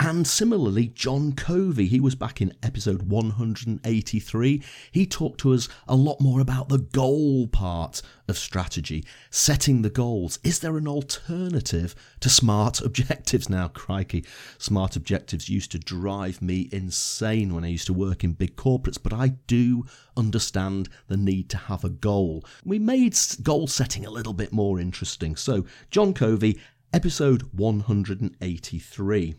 And 0.00 0.26
similarly, 0.26 0.88
John 0.88 1.34
Covey, 1.34 1.86
he 1.86 2.00
was 2.00 2.16
back 2.16 2.42
in 2.42 2.52
episode 2.64 3.02
183. 3.02 4.62
He 4.90 5.06
talked 5.06 5.38
to 5.40 5.54
us 5.54 5.68
a 5.86 5.94
lot 5.94 6.20
more 6.20 6.40
about 6.40 6.68
the 6.68 6.78
goal 6.78 7.46
part 7.46 8.02
of 8.26 8.36
strategy, 8.36 9.04
setting 9.30 9.82
the 9.82 9.90
goals. 9.90 10.40
Is 10.42 10.58
there 10.58 10.76
an 10.76 10.88
alternative 10.88 11.94
to 12.20 12.28
smart 12.28 12.80
objectives 12.80 13.48
now? 13.48 13.68
Crikey, 13.68 14.26
smart 14.58 14.96
objectives 14.96 15.48
used 15.48 15.70
to 15.70 15.78
drive 15.78 16.42
me 16.42 16.68
insane 16.72 17.54
when 17.54 17.64
I 17.64 17.68
used 17.68 17.86
to 17.86 17.94
work 17.94 18.24
in 18.24 18.32
big 18.32 18.56
corporates, 18.56 19.00
but 19.00 19.12
I 19.12 19.28
do 19.46 19.86
understand 20.16 20.88
the 21.06 21.16
need 21.16 21.48
to 21.50 21.56
have 21.56 21.84
a 21.84 21.88
goal. 21.88 22.44
We 22.64 22.80
made 22.80 23.16
goal 23.44 23.68
setting 23.68 24.04
a 24.04 24.10
little 24.10 24.34
bit 24.34 24.52
more 24.52 24.80
interesting. 24.80 25.36
So, 25.36 25.66
John 25.92 26.14
Covey, 26.14 26.58
episode 26.92 27.42
183 27.52 29.36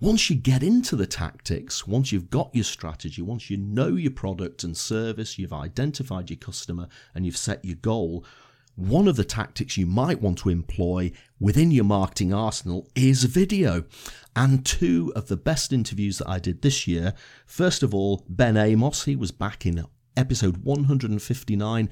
once 0.00 0.30
you 0.30 0.36
get 0.36 0.62
into 0.62 0.96
the 0.96 1.06
tactics, 1.06 1.86
once 1.86 2.10
you've 2.10 2.30
got 2.30 2.50
your 2.54 2.64
strategy, 2.64 3.20
once 3.20 3.50
you 3.50 3.56
know 3.58 3.88
your 3.88 4.10
product 4.10 4.64
and 4.64 4.76
service, 4.76 5.38
you've 5.38 5.52
identified 5.52 6.30
your 6.30 6.38
customer, 6.38 6.88
and 7.14 7.26
you've 7.26 7.36
set 7.36 7.62
your 7.64 7.76
goal, 7.76 8.24
one 8.76 9.06
of 9.08 9.16
the 9.16 9.24
tactics 9.24 9.76
you 9.76 9.84
might 9.84 10.22
want 10.22 10.38
to 10.38 10.48
employ 10.48 11.12
within 11.38 11.70
your 11.70 11.84
marketing 11.84 12.32
arsenal 12.32 12.88
is 12.94 13.24
video. 13.24 13.84
And 14.34 14.64
two 14.64 15.12
of 15.14 15.28
the 15.28 15.36
best 15.36 15.70
interviews 15.70 16.18
that 16.18 16.28
I 16.28 16.38
did 16.38 16.62
this 16.62 16.86
year 16.86 17.12
first 17.44 17.82
of 17.82 17.94
all, 17.94 18.24
Ben 18.28 18.56
Amos, 18.56 19.04
he 19.04 19.16
was 19.16 19.32
back 19.32 19.66
in 19.66 19.84
episode 20.16 20.58
159. 20.58 21.90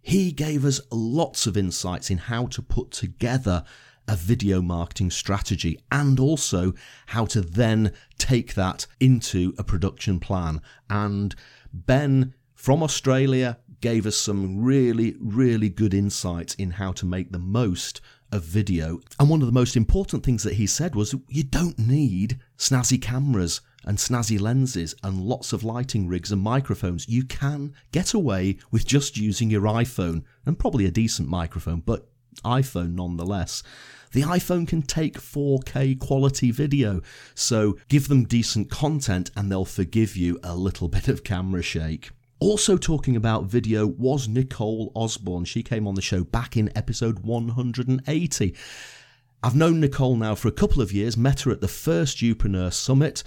He 0.00 0.32
gave 0.32 0.64
us 0.64 0.80
lots 0.90 1.46
of 1.46 1.56
insights 1.56 2.10
in 2.10 2.18
how 2.18 2.46
to 2.46 2.62
put 2.62 2.92
together 2.92 3.64
a 4.08 4.16
video 4.16 4.60
marketing 4.60 5.10
strategy 5.10 5.78
and 5.90 6.18
also 6.18 6.72
how 7.06 7.24
to 7.26 7.40
then 7.40 7.92
take 8.18 8.54
that 8.54 8.86
into 9.00 9.54
a 9.58 9.64
production 9.64 10.18
plan. 10.20 10.60
And 10.90 11.34
Ben 11.72 12.34
from 12.54 12.82
Australia 12.82 13.58
gave 13.80 14.06
us 14.06 14.16
some 14.16 14.62
really, 14.62 15.16
really 15.20 15.68
good 15.68 15.92
insights 15.92 16.54
in 16.54 16.72
how 16.72 16.92
to 16.92 17.06
make 17.06 17.32
the 17.32 17.38
most 17.38 18.00
of 18.30 18.44
video. 18.44 19.00
And 19.20 19.28
one 19.28 19.42
of 19.42 19.46
the 19.46 19.52
most 19.52 19.76
important 19.76 20.24
things 20.24 20.42
that 20.44 20.54
he 20.54 20.66
said 20.66 20.94
was 20.94 21.14
you 21.28 21.42
don't 21.42 21.78
need 21.78 22.40
snazzy 22.56 23.00
cameras 23.00 23.60
and 23.84 23.98
snazzy 23.98 24.40
lenses 24.40 24.94
and 25.02 25.20
lots 25.20 25.52
of 25.52 25.64
lighting 25.64 26.08
rigs 26.08 26.32
and 26.32 26.40
microphones. 26.40 27.08
You 27.08 27.24
can 27.24 27.74
get 27.90 28.14
away 28.14 28.58
with 28.70 28.86
just 28.86 29.16
using 29.16 29.50
your 29.50 29.62
iPhone 29.62 30.22
and 30.46 30.58
probably 30.58 30.86
a 30.86 30.90
decent 30.90 31.28
microphone, 31.28 31.80
but 31.80 32.08
iPhone 32.44 32.94
nonetheless. 32.94 33.62
The 34.12 34.22
iPhone 34.22 34.68
can 34.68 34.82
take 34.82 35.18
4K 35.18 35.98
quality 35.98 36.50
video, 36.50 37.00
so 37.34 37.78
give 37.88 38.08
them 38.08 38.24
decent 38.24 38.70
content 38.70 39.30
and 39.36 39.50
they'll 39.50 39.64
forgive 39.64 40.16
you 40.16 40.38
a 40.42 40.54
little 40.54 40.88
bit 40.96 41.08
of 41.08 41.24
camera 41.24 41.62
shake. 41.62 42.10
Also, 42.38 42.76
talking 42.76 43.14
about 43.14 43.44
video 43.44 43.86
was 43.86 44.26
Nicole 44.26 44.90
Osborne. 44.96 45.44
She 45.44 45.62
came 45.62 45.86
on 45.86 45.94
the 45.94 46.02
show 46.02 46.24
back 46.24 46.56
in 46.56 46.76
episode 46.76 47.20
180. 47.20 48.54
I've 49.44 49.54
known 49.54 49.80
Nicole 49.80 50.16
now 50.16 50.34
for 50.34 50.48
a 50.48 50.52
couple 50.52 50.82
of 50.82 50.92
years, 50.92 51.16
met 51.16 51.42
her 51.42 51.52
at 51.52 51.60
the 51.60 51.68
first 51.68 52.18
Youpreneur 52.18 52.72
Summit. 52.72 53.22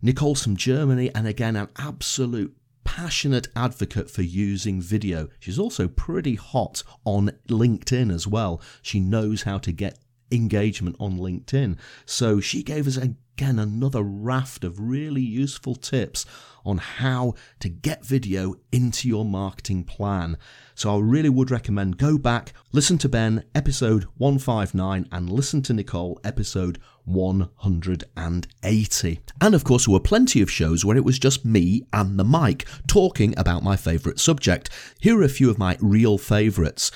Nicole's 0.00 0.42
from 0.42 0.56
Germany 0.56 1.10
and 1.14 1.26
again, 1.26 1.56
an 1.56 1.68
absolute 1.76 2.56
passionate 2.84 3.48
advocate 3.54 4.10
for 4.10 4.22
using 4.22 4.80
video. 4.80 5.28
She's 5.38 5.58
also 5.58 5.88
pretty 5.88 6.34
hot 6.34 6.82
on 7.04 7.32
LinkedIn 7.48 8.12
as 8.12 8.26
well. 8.26 8.60
She 8.82 9.00
knows 9.00 9.42
how 9.42 9.58
to 9.58 9.72
get 9.72 9.98
engagement 10.30 10.96
on 10.98 11.18
LinkedIn. 11.18 11.76
So 12.06 12.40
she 12.40 12.62
gave 12.62 12.86
us 12.86 12.96
a 12.96 13.14
Again, 13.38 13.58
another 13.58 14.02
raft 14.02 14.62
of 14.62 14.78
really 14.78 15.22
useful 15.22 15.74
tips 15.74 16.26
on 16.66 16.76
how 16.78 17.34
to 17.60 17.70
get 17.70 18.04
video 18.04 18.54
into 18.70 19.08
your 19.08 19.24
marketing 19.24 19.84
plan. 19.84 20.36
So 20.74 20.94
I 20.94 21.00
really 21.00 21.30
would 21.30 21.50
recommend 21.50 21.96
go 21.96 22.18
back, 22.18 22.52
listen 22.72 22.98
to 22.98 23.08
Ben, 23.08 23.44
episode 23.54 24.04
159, 24.18 25.08
and 25.10 25.30
listen 25.30 25.62
to 25.62 25.72
Nicole, 25.72 26.20
episode 26.22 26.78
180. 27.04 29.20
And 29.40 29.54
of 29.54 29.64
course, 29.64 29.86
there 29.86 29.94
were 29.94 30.00
plenty 30.00 30.42
of 30.42 30.50
shows 30.50 30.84
where 30.84 30.98
it 30.98 31.04
was 31.04 31.18
just 31.18 31.44
me 31.44 31.82
and 31.92 32.18
the 32.18 32.24
mic 32.24 32.66
talking 32.86 33.36
about 33.38 33.62
my 33.62 33.76
favourite 33.76 34.18
subject. 34.20 34.70
Here 35.00 35.18
are 35.18 35.24
a 35.24 35.28
few 35.28 35.50
of 35.50 35.58
my 35.58 35.76
real 35.80 36.18
favourites. 36.18 36.90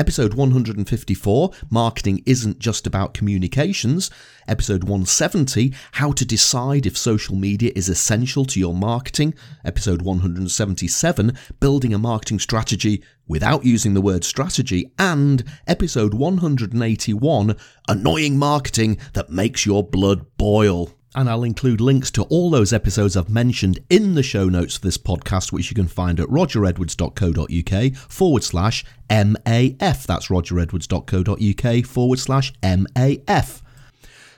Episode 0.00 0.34
154 0.34 1.50
Marketing 1.70 2.22
Isn't 2.24 2.60
Just 2.60 2.86
About 2.86 3.14
Communications. 3.14 4.10
Episode 4.46 4.84
170 4.84 5.74
How 5.92 6.12
to 6.12 6.24
Decide 6.24 6.86
If 6.86 6.96
Social 6.96 7.34
Media 7.34 7.72
is 7.74 7.88
Essential 7.88 8.44
to 8.44 8.60
Your 8.60 8.74
Marketing. 8.74 9.34
Episode 9.64 10.02
177 10.02 11.36
Building 11.58 11.92
a 11.92 11.98
Marketing 11.98 12.38
Strategy 12.38 13.02
Without 13.26 13.64
Using 13.64 13.94
the 13.94 14.00
Word 14.00 14.22
Strategy. 14.22 14.92
And 15.00 15.42
Episode 15.66 16.14
181 16.14 17.56
Annoying 17.88 18.38
Marketing 18.38 18.98
That 19.14 19.30
Makes 19.30 19.66
Your 19.66 19.82
Blood 19.82 20.26
Boil 20.36 20.94
and 21.18 21.28
I'll 21.28 21.42
include 21.42 21.80
links 21.80 22.12
to 22.12 22.22
all 22.24 22.48
those 22.48 22.72
episodes 22.72 23.16
I've 23.16 23.28
mentioned 23.28 23.80
in 23.90 24.14
the 24.14 24.22
show 24.22 24.48
notes 24.48 24.76
for 24.76 24.82
this 24.82 24.96
podcast, 24.96 25.50
which 25.50 25.68
you 25.68 25.74
can 25.74 25.88
find 25.88 26.20
at 26.20 26.28
rogeredwards.co.uk 26.28 27.96
forward 27.96 28.44
slash 28.44 28.84
MAF. 29.10 30.06
That's 30.06 30.28
rogeredwards.co.uk 30.28 31.86
forward 31.86 32.18
slash 32.20 32.52
MAF. 32.62 33.62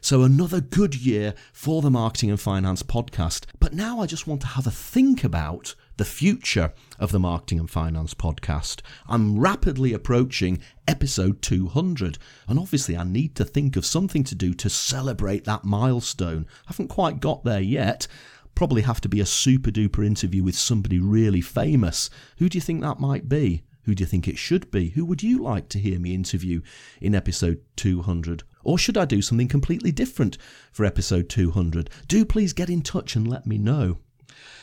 So, 0.01 0.23
another 0.23 0.63
good 0.63 0.95
year 0.95 1.35
for 1.53 1.83
the 1.83 1.91
Marketing 1.91 2.31
and 2.31 2.41
Finance 2.41 2.83
podcast. 2.83 3.45
But 3.59 3.75
now 3.75 4.01
I 4.01 4.07
just 4.07 4.27
want 4.27 4.41
to 4.41 4.47
have 4.47 4.67
a 4.67 4.71
think 4.71 5.23
about 5.23 5.75
the 6.01 6.05
future 6.07 6.73
of 6.99 7.13
the 7.13 7.19
Marketing 7.19 7.61
and 7.61 7.69
Finance 7.69 8.15
podcast. 8.15 8.81
I'm 9.07 9.39
rapidly 9.39 9.93
approaching 9.93 10.59
episode 10.89 11.43
200, 11.43 12.17
and 12.49 12.59
obviously 12.59 12.97
I 12.97 13.05
need 13.05 13.35
to 13.35 13.45
think 13.45 13.77
of 13.77 13.85
something 13.85 14.25
to 14.25 14.35
do 14.35 14.55
to 14.55 14.71
celebrate 14.71 15.45
that 15.45 15.63
milestone. 15.63 16.47
I 16.65 16.69
haven't 16.69 16.89
quite 16.89 17.21
got 17.21 17.45
there 17.45 17.61
yet. 17.61 18.07
Probably 18.55 18.81
have 18.81 19.03
to 19.03 19.11
be 19.11 19.21
a 19.21 19.27
super 19.27 19.71
duper 19.71 20.07
interview 20.07 20.43
with 20.43 20.55
somebody 20.55 20.99
really 20.99 21.43
famous. 21.43 22.09
Who 22.39 22.49
do 22.49 22.57
you 22.57 22.63
think 22.63 22.81
that 22.81 22.99
might 22.99 23.29
be? 23.29 23.63
Who 23.83 23.95
do 23.95 24.01
you 24.01 24.07
think 24.07 24.27
it 24.27 24.39
should 24.39 24.71
be? 24.71 24.89
Who 24.89 25.05
would 25.05 25.23
you 25.23 25.43
like 25.43 25.69
to 25.69 25.79
hear 25.79 26.01
me 26.01 26.15
interview 26.15 26.63
in 27.03 27.15
episode 27.15 27.61
200? 27.77 28.43
Or 28.65 28.79
should 28.79 28.97
I 28.97 29.05
do 29.05 29.21
something 29.21 29.49
completely 29.49 29.93
different 29.93 30.39
for 30.73 30.87
episode 30.87 31.29
200? 31.29 31.91
Do 32.09 32.25
please 32.25 32.55
get 32.55 32.71
in 32.71 32.81
touch 32.81 33.17
and 33.17 33.29
let 33.29 33.47
me 33.47 33.59
know. 33.59 33.99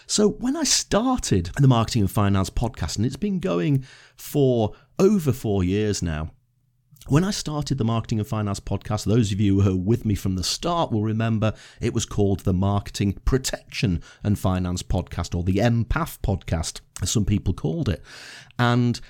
So, 0.09 0.29
when 0.29 0.55
I 0.55 0.63
started 0.63 1.51
the 1.57 1.67
Marketing 1.67 2.01
and 2.01 2.09
Finance 2.09 2.49
podcast, 2.49 2.95
and 2.95 3.05
it's 3.05 3.17
been 3.17 3.41
going 3.41 3.83
for 4.15 4.71
over 4.97 5.33
four 5.33 5.65
years 5.65 6.01
now, 6.01 6.31
when 7.07 7.25
I 7.25 7.31
started 7.31 7.77
the 7.77 7.83
Marketing 7.83 8.17
and 8.19 8.27
Finance 8.27 8.61
podcast, 8.61 9.03
those 9.03 9.33
of 9.33 9.41
you 9.41 9.59
who 9.59 9.73
are 9.73 9.77
with 9.77 10.05
me 10.05 10.15
from 10.15 10.35
the 10.35 10.45
start 10.45 10.93
will 10.93 11.03
remember 11.03 11.53
it 11.81 11.93
was 11.93 12.05
called 12.05 12.39
the 12.41 12.53
Marketing 12.53 13.19
Protection 13.25 14.01
and 14.23 14.39
Finance 14.39 14.81
Podcast, 14.81 15.35
or 15.35 15.43
the 15.43 15.57
MPAF 15.57 16.19
podcast, 16.19 16.79
as 17.01 17.11
some 17.11 17.25
people 17.25 17.53
called 17.53 17.89
it. 17.89 18.01
And 18.57 19.01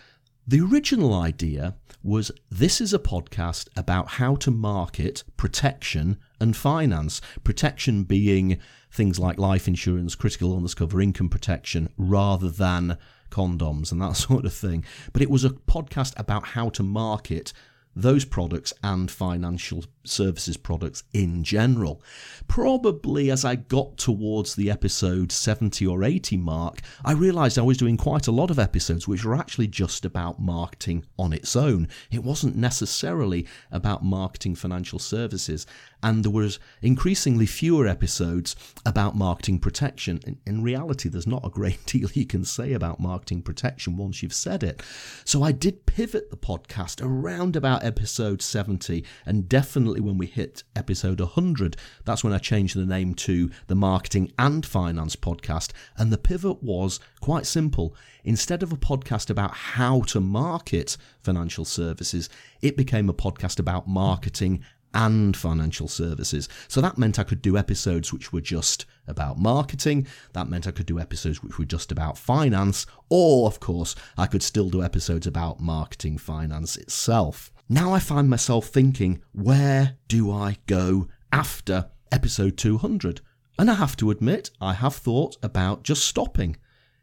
the 0.47 0.61
original 0.61 1.13
idea 1.13 1.75
was 2.07 2.31
this 2.49 2.79
is 2.79 2.93
a 2.93 2.99
podcast 2.99 3.67
about 3.75 4.11
how 4.11 4.33
to 4.37 4.49
market 4.49 5.25
protection 5.35 6.17
and 6.39 6.55
finance. 6.55 7.19
Protection 7.43 8.05
being 8.05 8.59
things 8.89 9.19
like 9.19 9.37
life 9.37 9.67
insurance, 9.67 10.15
critical 10.15 10.53
illness 10.53 10.73
cover, 10.73 11.01
income 11.01 11.27
protection, 11.27 11.89
rather 11.97 12.49
than 12.49 12.97
condoms 13.29 13.91
and 13.91 14.01
that 14.01 14.15
sort 14.15 14.45
of 14.45 14.53
thing. 14.53 14.85
But 15.11 15.21
it 15.21 15.29
was 15.29 15.43
a 15.43 15.49
podcast 15.49 16.17
about 16.17 16.47
how 16.47 16.69
to 16.69 16.83
market 16.83 17.51
those 17.93 18.23
products 18.23 18.73
and 18.81 19.11
financial 19.11 19.83
services 20.09 20.57
products 20.57 21.03
in 21.13 21.43
general. 21.43 22.01
Probably 22.47 23.29
as 23.29 23.43
I 23.43 23.55
got 23.55 23.97
towards 23.97 24.55
the 24.55 24.71
episode 24.71 25.31
70 25.31 25.85
or 25.85 26.03
80 26.03 26.37
mark, 26.37 26.81
I 27.03 27.11
realized 27.11 27.57
I 27.57 27.63
was 27.63 27.77
doing 27.77 27.97
quite 27.97 28.27
a 28.27 28.31
lot 28.31 28.51
of 28.51 28.59
episodes 28.59 29.07
which 29.07 29.25
were 29.25 29.35
actually 29.35 29.67
just 29.67 30.05
about 30.05 30.39
marketing 30.39 31.05
on 31.17 31.33
its 31.33 31.55
own. 31.55 31.87
It 32.11 32.23
wasn't 32.23 32.55
necessarily 32.55 33.45
about 33.71 34.03
marketing 34.03 34.55
financial 34.55 34.99
services 34.99 35.65
and 36.03 36.23
there 36.23 36.31
was 36.31 36.59
increasingly 36.81 37.45
fewer 37.45 37.87
episodes 37.87 38.55
about 38.85 39.15
marketing 39.15 39.59
protection. 39.59 40.19
In, 40.25 40.37
in, 40.45 40.63
reality, 40.63 41.09
there's 41.09 41.25
not 41.25 41.45
a 41.45 41.49
great 41.49 41.85
deal 41.85 42.09
you 42.13 42.25
can 42.25 42.45
say 42.45 42.73
about 42.73 42.99
marketing 42.99 43.41
protection 43.41 43.97
once 43.97 44.21
you've 44.21 44.33
said 44.33 44.63
it. 44.63 44.83
So 45.25 45.43
I 45.43 45.51
did 45.51 45.85
pivot 45.85 46.29
the 46.29 46.37
podcast 46.37 47.03
around 47.03 47.55
about 47.55 47.83
episode 47.83 48.41
70, 48.41 49.03
and 49.25 49.49
definitely 49.49 49.96
when 49.99 50.17
we 50.17 50.25
hit 50.25 50.63
episode 50.75 51.19
100, 51.19 51.77
that's 52.05 52.23
when 52.23 52.33
I 52.33 52.37
changed 52.37 52.75
the 52.75 52.85
name 52.85 53.13
to 53.15 53.49
the 53.67 53.75
Marketing 53.75 54.31
and 54.37 54.65
Finance 54.65 55.15
Podcast. 55.15 55.71
And 55.97 56.11
the 56.11 56.17
pivot 56.17 56.61
was 56.63 56.99
quite 57.21 57.45
simple. 57.45 57.95
Instead 58.23 58.63
of 58.63 58.71
a 58.71 58.77
podcast 58.77 59.29
about 59.29 59.53
how 59.53 60.01
to 60.01 60.19
market 60.19 60.97
financial 61.21 61.65
services, 61.65 62.29
it 62.61 62.77
became 62.77 63.09
a 63.09 63.13
podcast 63.13 63.59
about 63.59 63.87
marketing 63.87 64.63
and 64.93 65.35
financial 65.35 65.87
services. 65.87 66.49
So 66.67 66.81
that 66.81 66.97
meant 66.97 67.19
I 67.19 67.23
could 67.23 67.41
do 67.41 67.57
episodes 67.57 68.11
which 68.11 68.33
were 68.33 68.41
just 68.41 68.85
about 69.07 69.37
marketing. 69.37 70.07
That 70.33 70.49
meant 70.49 70.67
I 70.67 70.71
could 70.71 70.85
do 70.85 70.99
episodes 70.99 71.43
which 71.43 71.59
were 71.59 71.65
just 71.65 71.91
about 71.91 72.17
finance. 72.17 72.85
Or, 73.09 73.47
of 73.47 73.59
course, 73.59 73.95
I 74.17 74.27
could 74.27 74.43
still 74.43 74.69
do 74.69 74.83
episodes 74.83 75.27
about 75.27 75.59
marketing 75.59 76.17
finance 76.17 76.77
itself. 76.77 77.51
Now 77.69 77.93
I 77.93 77.99
find 77.99 78.29
myself 78.29 78.67
thinking, 78.67 79.21
where 79.33 79.97
do 80.07 80.31
I 80.31 80.57
go 80.67 81.09
after 81.33 81.89
episode 82.13 82.55
200? 82.55 83.19
And 83.59 83.69
I 83.69 83.73
have 83.73 83.97
to 83.97 84.09
admit, 84.09 84.51
I 84.61 84.71
have 84.71 84.95
thought 84.95 85.35
about 85.43 85.83
just 85.83 86.05
stopping. 86.05 86.55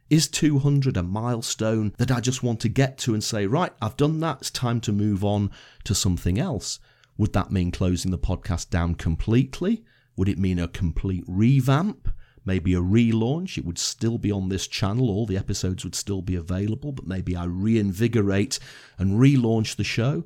Is 0.09 0.27
200 0.27 0.96
a 0.96 1.03
milestone 1.03 1.92
that 1.98 2.11
I 2.11 2.20
just 2.20 2.42
want 2.42 2.61
to 2.61 2.70
get 2.70 2.96
to 2.98 3.12
and 3.12 3.22
say, 3.22 3.46
right, 3.46 3.72
I've 3.83 3.98
done 3.98 4.20
that, 4.20 4.38
it's 4.40 4.50
time 4.50 4.81
to 4.83 4.92
move 4.92 5.22
on 5.22 5.50
to 5.85 5.94
something 5.94 6.38
else? 6.38 6.79
Would 7.18 7.35
that 7.35 7.53
mean 7.53 7.70
closing 7.70 8.11
the 8.11 8.18
podcast 8.18 8.70
down 8.70 8.94
completely? 8.94 9.85
Would 10.16 10.31
it 10.31 10.38
mean 10.38 10.59
a 10.59 10.66
complete 10.66 11.24
revamp? 11.27 12.09
Maybe 12.46 12.72
a 12.72 12.81
relaunch? 12.81 13.59
It 13.59 13.66
would 13.66 13.79
still 13.79 14.16
be 14.16 14.33
on 14.33 14.48
this 14.48 14.66
channel, 14.66 15.11
all 15.11 15.27
the 15.27 15.37
episodes 15.37 15.85
would 15.85 15.94
still 15.94 16.22
be 16.22 16.37
available, 16.37 16.92
but 16.92 17.07
maybe 17.07 17.37
I 17.37 17.44
reinvigorate 17.44 18.59
and 18.96 19.20
relaunch 19.20 19.77
the 19.77 19.85
show. 19.85 20.24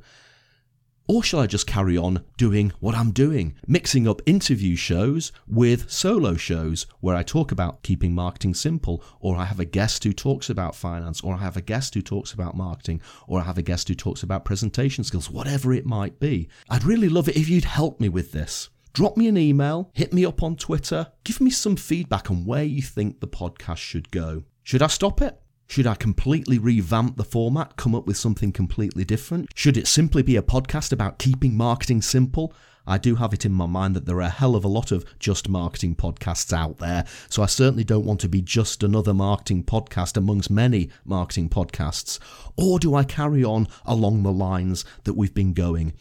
Or 1.10 1.22
shall 1.22 1.40
I 1.40 1.46
just 1.46 1.66
carry 1.66 1.96
on 1.96 2.22
doing 2.36 2.70
what 2.80 2.94
I'm 2.94 3.12
doing, 3.12 3.54
mixing 3.66 4.06
up 4.06 4.20
interview 4.26 4.76
shows 4.76 5.32
with 5.46 5.90
solo 5.90 6.36
shows 6.36 6.86
where 7.00 7.16
I 7.16 7.22
talk 7.22 7.50
about 7.50 7.82
keeping 7.82 8.14
marketing 8.14 8.52
simple, 8.52 9.02
or 9.18 9.34
I 9.34 9.46
have 9.46 9.58
a 9.58 9.64
guest 9.64 10.04
who 10.04 10.12
talks 10.12 10.50
about 10.50 10.76
finance, 10.76 11.22
or 11.22 11.32
I 11.32 11.38
have 11.38 11.56
a 11.56 11.62
guest 11.62 11.94
who 11.94 12.02
talks 12.02 12.34
about 12.34 12.58
marketing, 12.58 13.00
or 13.26 13.40
I 13.40 13.44
have 13.44 13.56
a 13.56 13.62
guest 13.62 13.88
who 13.88 13.94
talks 13.94 14.22
about 14.22 14.44
presentation 14.44 15.02
skills, 15.02 15.30
whatever 15.30 15.72
it 15.72 15.86
might 15.86 16.20
be. 16.20 16.50
I'd 16.68 16.84
really 16.84 17.08
love 17.08 17.26
it 17.26 17.38
if 17.38 17.48
you'd 17.48 17.64
help 17.64 18.00
me 18.00 18.10
with 18.10 18.32
this. 18.32 18.68
Drop 18.92 19.16
me 19.16 19.28
an 19.28 19.38
email, 19.38 19.90
hit 19.94 20.12
me 20.12 20.26
up 20.26 20.42
on 20.42 20.56
Twitter, 20.56 21.06
give 21.24 21.40
me 21.40 21.50
some 21.50 21.76
feedback 21.76 22.30
on 22.30 22.44
where 22.44 22.64
you 22.64 22.82
think 22.82 23.20
the 23.20 23.28
podcast 23.28 23.78
should 23.78 24.10
go. 24.10 24.42
Should 24.62 24.82
I 24.82 24.88
stop 24.88 25.22
it? 25.22 25.40
Should 25.68 25.86
I 25.86 25.96
completely 25.96 26.58
revamp 26.58 27.18
the 27.18 27.24
format, 27.24 27.76
come 27.76 27.94
up 27.94 28.06
with 28.06 28.16
something 28.16 28.52
completely 28.52 29.04
different? 29.04 29.50
Should 29.54 29.76
it 29.76 29.86
simply 29.86 30.22
be 30.22 30.34
a 30.34 30.42
podcast 30.42 30.92
about 30.92 31.18
keeping 31.18 31.58
marketing 31.58 32.00
simple? 32.00 32.54
I 32.86 32.96
do 32.96 33.16
have 33.16 33.34
it 33.34 33.44
in 33.44 33.52
my 33.52 33.66
mind 33.66 33.94
that 33.94 34.06
there 34.06 34.16
are 34.16 34.22
a 34.22 34.30
hell 34.30 34.56
of 34.56 34.64
a 34.64 34.68
lot 34.68 34.92
of 34.92 35.04
just 35.18 35.46
marketing 35.46 35.94
podcasts 35.94 36.54
out 36.54 36.78
there, 36.78 37.04
so 37.28 37.42
I 37.42 37.46
certainly 37.46 37.84
don't 37.84 38.06
want 38.06 38.18
to 38.20 38.30
be 38.30 38.40
just 38.40 38.82
another 38.82 39.12
marketing 39.12 39.62
podcast 39.62 40.16
amongst 40.16 40.50
many 40.50 40.88
marketing 41.04 41.50
podcasts. 41.50 42.18
Or 42.56 42.78
do 42.78 42.94
I 42.94 43.04
carry 43.04 43.44
on 43.44 43.68
along 43.84 44.22
the 44.22 44.32
lines 44.32 44.86
that 45.04 45.18
we've 45.18 45.34
been 45.34 45.52
going? 45.52 45.92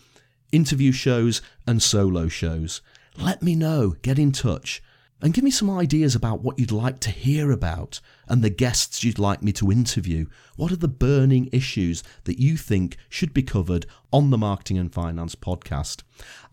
Interview 0.53 0.93
shows 0.93 1.41
and 1.67 1.83
solo 1.83 2.29
shows. 2.29 2.79
Let 3.17 3.43
me 3.43 3.53
know, 3.53 3.95
get 4.01 4.17
in 4.17 4.31
touch 4.31 4.81
and 5.21 5.33
give 5.33 5.43
me 5.43 5.49
some 5.49 5.69
ideas 5.69 6.13
about 6.13 6.41
what 6.41 6.59
you'd 6.59 6.71
like 6.71 6.99
to 6.99 7.09
hear 7.09 7.51
about 7.51 7.99
and 8.27 8.43
the 8.43 8.49
guests 8.49 9.03
you'd 9.03 9.17
like 9.17 9.41
me 9.41 9.51
to 9.53 9.71
interview. 9.71 10.27
What 10.55 10.71
are 10.71 10.77
the 10.77 10.87
burning 10.87 11.49
issues 11.51 12.03
that 12.25 12.39
you 12.39 12.55
think 12.55 12.97
should 13.09 13.33
be 13.33 13.41
covered 13.41 13.87
on 14.13 14.29
the 14.29 14.37
Marketing 14.37 14.77
and 14.77 14.93
Finance 14.93 15.35
podcast? 15.35 16.03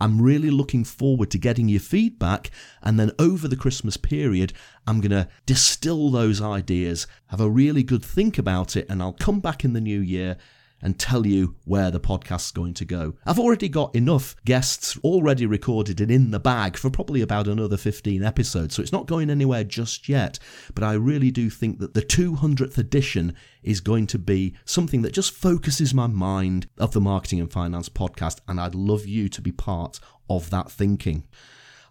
I'm 0.01 0.23
really 0.23 0.51
looking 0.51 0.85
forward 0.85 1.31
to 1.33 1.39
getting 1.39 1.69
your 1.69 1.81
feedback, 1.81 2.51
and 2.83 2.99
then 2.99 3.13
over 3.19 3.49
the 3.49 3.57
Christmas 3.57 3.97
period, 3.97 4.55
I'm 4.87 5.01
going 5.01 5.11
to 5.11 5.29
distill 5.45 6.11
those 6.11 6.41
ideas, 6.41 7.07
have 7.27 7.41
a 7.41 7.51
really 7.51 7.83
good 7.83 8.05
think 8.05 8.39
about 8.39 8.77
it, 8.77 8.87
and 8.89 9.03
I'll 9.03 9.13
come 9.13 9.41
back 9.41 9.65
in 9.65 9.75
the 9.75 9.81
new 9.81 10.01
year 10.01 10.39
and 10.85 10.99
tell 10.99 11.27
you 11.27 11.57
where 11.65 11.91
the 11.91 11.99
podcast's 11.99 12.53
going 12.53 12.75
to 12.75 12.85
go. 12.85 13.15
I've 13.25 13.39
already 13.39 13.71
got 13.71 13.95
enough 13.97 14.37
guests 14.45 14.99
already 14.99 15.47
recorded 15.47 15.99
and 16.01 16.11
in 16.11 16.31
the 16.31 16.39
bag 16.39 16.77
for 16.77 16.91
probably 16.91 17.23
about 17.23 17.49
another 17.49 17.79
15 17.79 18.23
episodes, 18.23 18.77
so 18.77 18.83
it's 18.83 18.93
not 18.93 19.07
going 19.07 19.31
anywhere 19.31 19.65
just 19.65 20.11
yet. 20.11 20.39
But 20.75 20.85
I 20.85 20.93
really 20.93 21.31
do 21.31 21.49
think 21.49 21.79
that 21.79 21.95
the 21.95 22.03
200th 22.03 22.77
edition 22.77 23.35
is 23.63 23.81
going 23.81 24.07
to 24.09 24.19
be 24.19 24.55
something 24.67 25.01
that 25.03 25.15
just 25.15 25.33
focuses 25.33 25.95
my 25.95 26.07
mind 26.07 26.69
of 26.77 26.93
the 26.93 27.01
Marketing 27.01 27.41
and 27.41 27.51
Finance 27.51 27.89
podcast, 27.89 28.41
and 28.47 28.61
I'd 28.61 28.75
love 28.75 29.07
you 29.07 29.31
to 29.31 29.41
be 29.41 29.53
part 29.53 29.99
of 30.29 30.51
that 30.51 30.71
thinking. 30.71 31.25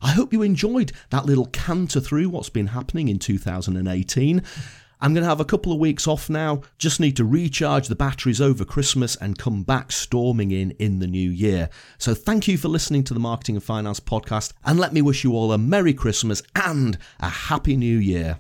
I 0.04 0.12
hope 0.12 0.34
you 0.34 0.42
enjoyed 0.42 0.92
that 1.10 1.26
little 1.26 1.46
canter 1.48 2.02
through 2.02 2.30
what's 2.30 2.50
been 2.50 2.68
happening 2.68 3.08
in 3.08 3.20
2018. 3.20 4.44
I'm 5.04 5.14
going 5.14 5.24
to 5.24 5.30
have 5.30 5.42
a 5.42 5.46
couple 5.46 5.74
of 5.74 5.80
weeks 5.80 6.08
off 6.08 6.30
now, 6.30 6.62
just 6.78 7.02
need 7.02 7.18
to 7.18 7.26
recharge 7.26 7.90
the 7.90 7.96
batteries 7.96 8.40
over 8.40 8.64
Christmas 8.64 9.18
and 9.18 9.38
come 9.38 9.64
back 9.64 9.92
storming 9.92 10.52
in 10.52 10.72
in 10.80 11.00
the 11.00 11.08
new 11.08 11.30
year. 11.30 11.70
So 11.98 12.16
thank 12.16 12.48
you 12.48 12.58
for 12.58 12.70
listening 12.70 13.04
to 13.04 13.14
the 13.14 13.20
Marketing 13.20 13.58
and 13.58 13.64
Finance 13.64 14.00
podcast, 14.00 14.54
and 14.64 14.80
let 14.80 14.94
me 14.94 15.02
wish 15.02 15.26
you 15.26 15.34
all 15.34 15.52
a 15.52 15.58
Merry 15.58 15.94
Christmas 15.94 16.42
and 16.56 16.98
a 17.20 17.28
Happy 17.28 17.76
New 17.76 17.98
Year. 17.98 18.40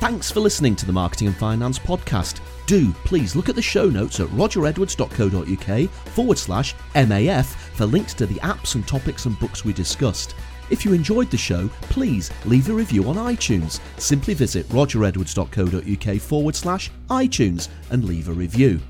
Thanks 0.00 0.32
for 0.32 0.40
listening 0.40 0.74
to 0.74 0.84
the 0.84 0.92
Marketing 0.92 1.28
and 1.28 1.36
Finance 1.36 1.78
podcast. 1.78 2.40
Do 2.66 2.92
please 3.04 3.36
look 3.36 3.48
at 3.48 3.54
the 3.54 3.62
show 3.62 3.88
notes 3.88 4.18
at 4.18 4.26
rogeredwards.co.uk 4.30 5.90
forward 5.90 6.38
slash 6.38 6.74
MAF 6.96 7.44
for 7.46 7.86
links 7.86 8.12
to 8.14 8.26
the 8.26 8.40
apps 8.40 8.74
and 8.74 8.88
topics 8.88 9.26
and 9.26 9.38
books 9.38 9.64
we 9.64 9.72
discussed. 9.72 10.34
If 10.70 10.84
you 10.84 10.92
enjoyed 10.92 11.30
the 11.30 11.36
show, 11.36 11.68
please 11.82 12.30
leave 12.44 12.68
a 12.68 12.74
review 12.74 13.08
on 13.08 13.16
iTunes. 13.16 13.80
Simply 13.98 14.34
visit 14.34 14.68
rogeredwards.co.uk 14.68 16.20
forward 16.20 16.56
slash 16.56 16.90
iTunes 17.08 17.68
and 17.90 18.04
leave 18.04 18.28
a 18.28 18.32
review. 18.32 18.80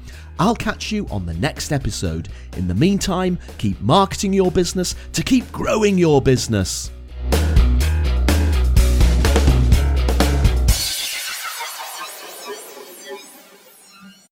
I'll 0.41 0.57
catch 0.57 0.93
you 0.93 1.07
on 1.09 1.27
the 1.27 1.35
next 1.35 1.73
episode. 1.73 2.29
In 2.57 2.69
the 2.69 2.75
meantime, 2.75 3.39
keep 3.59 3.81
marketing 3.81 4.33
your 4.33 4.53
business 4.53 4.95
to 5.13 5.23
keep 5.23 5.51
growing 5.51 5.99
your 5.99 6.23
business. 6.23 6.91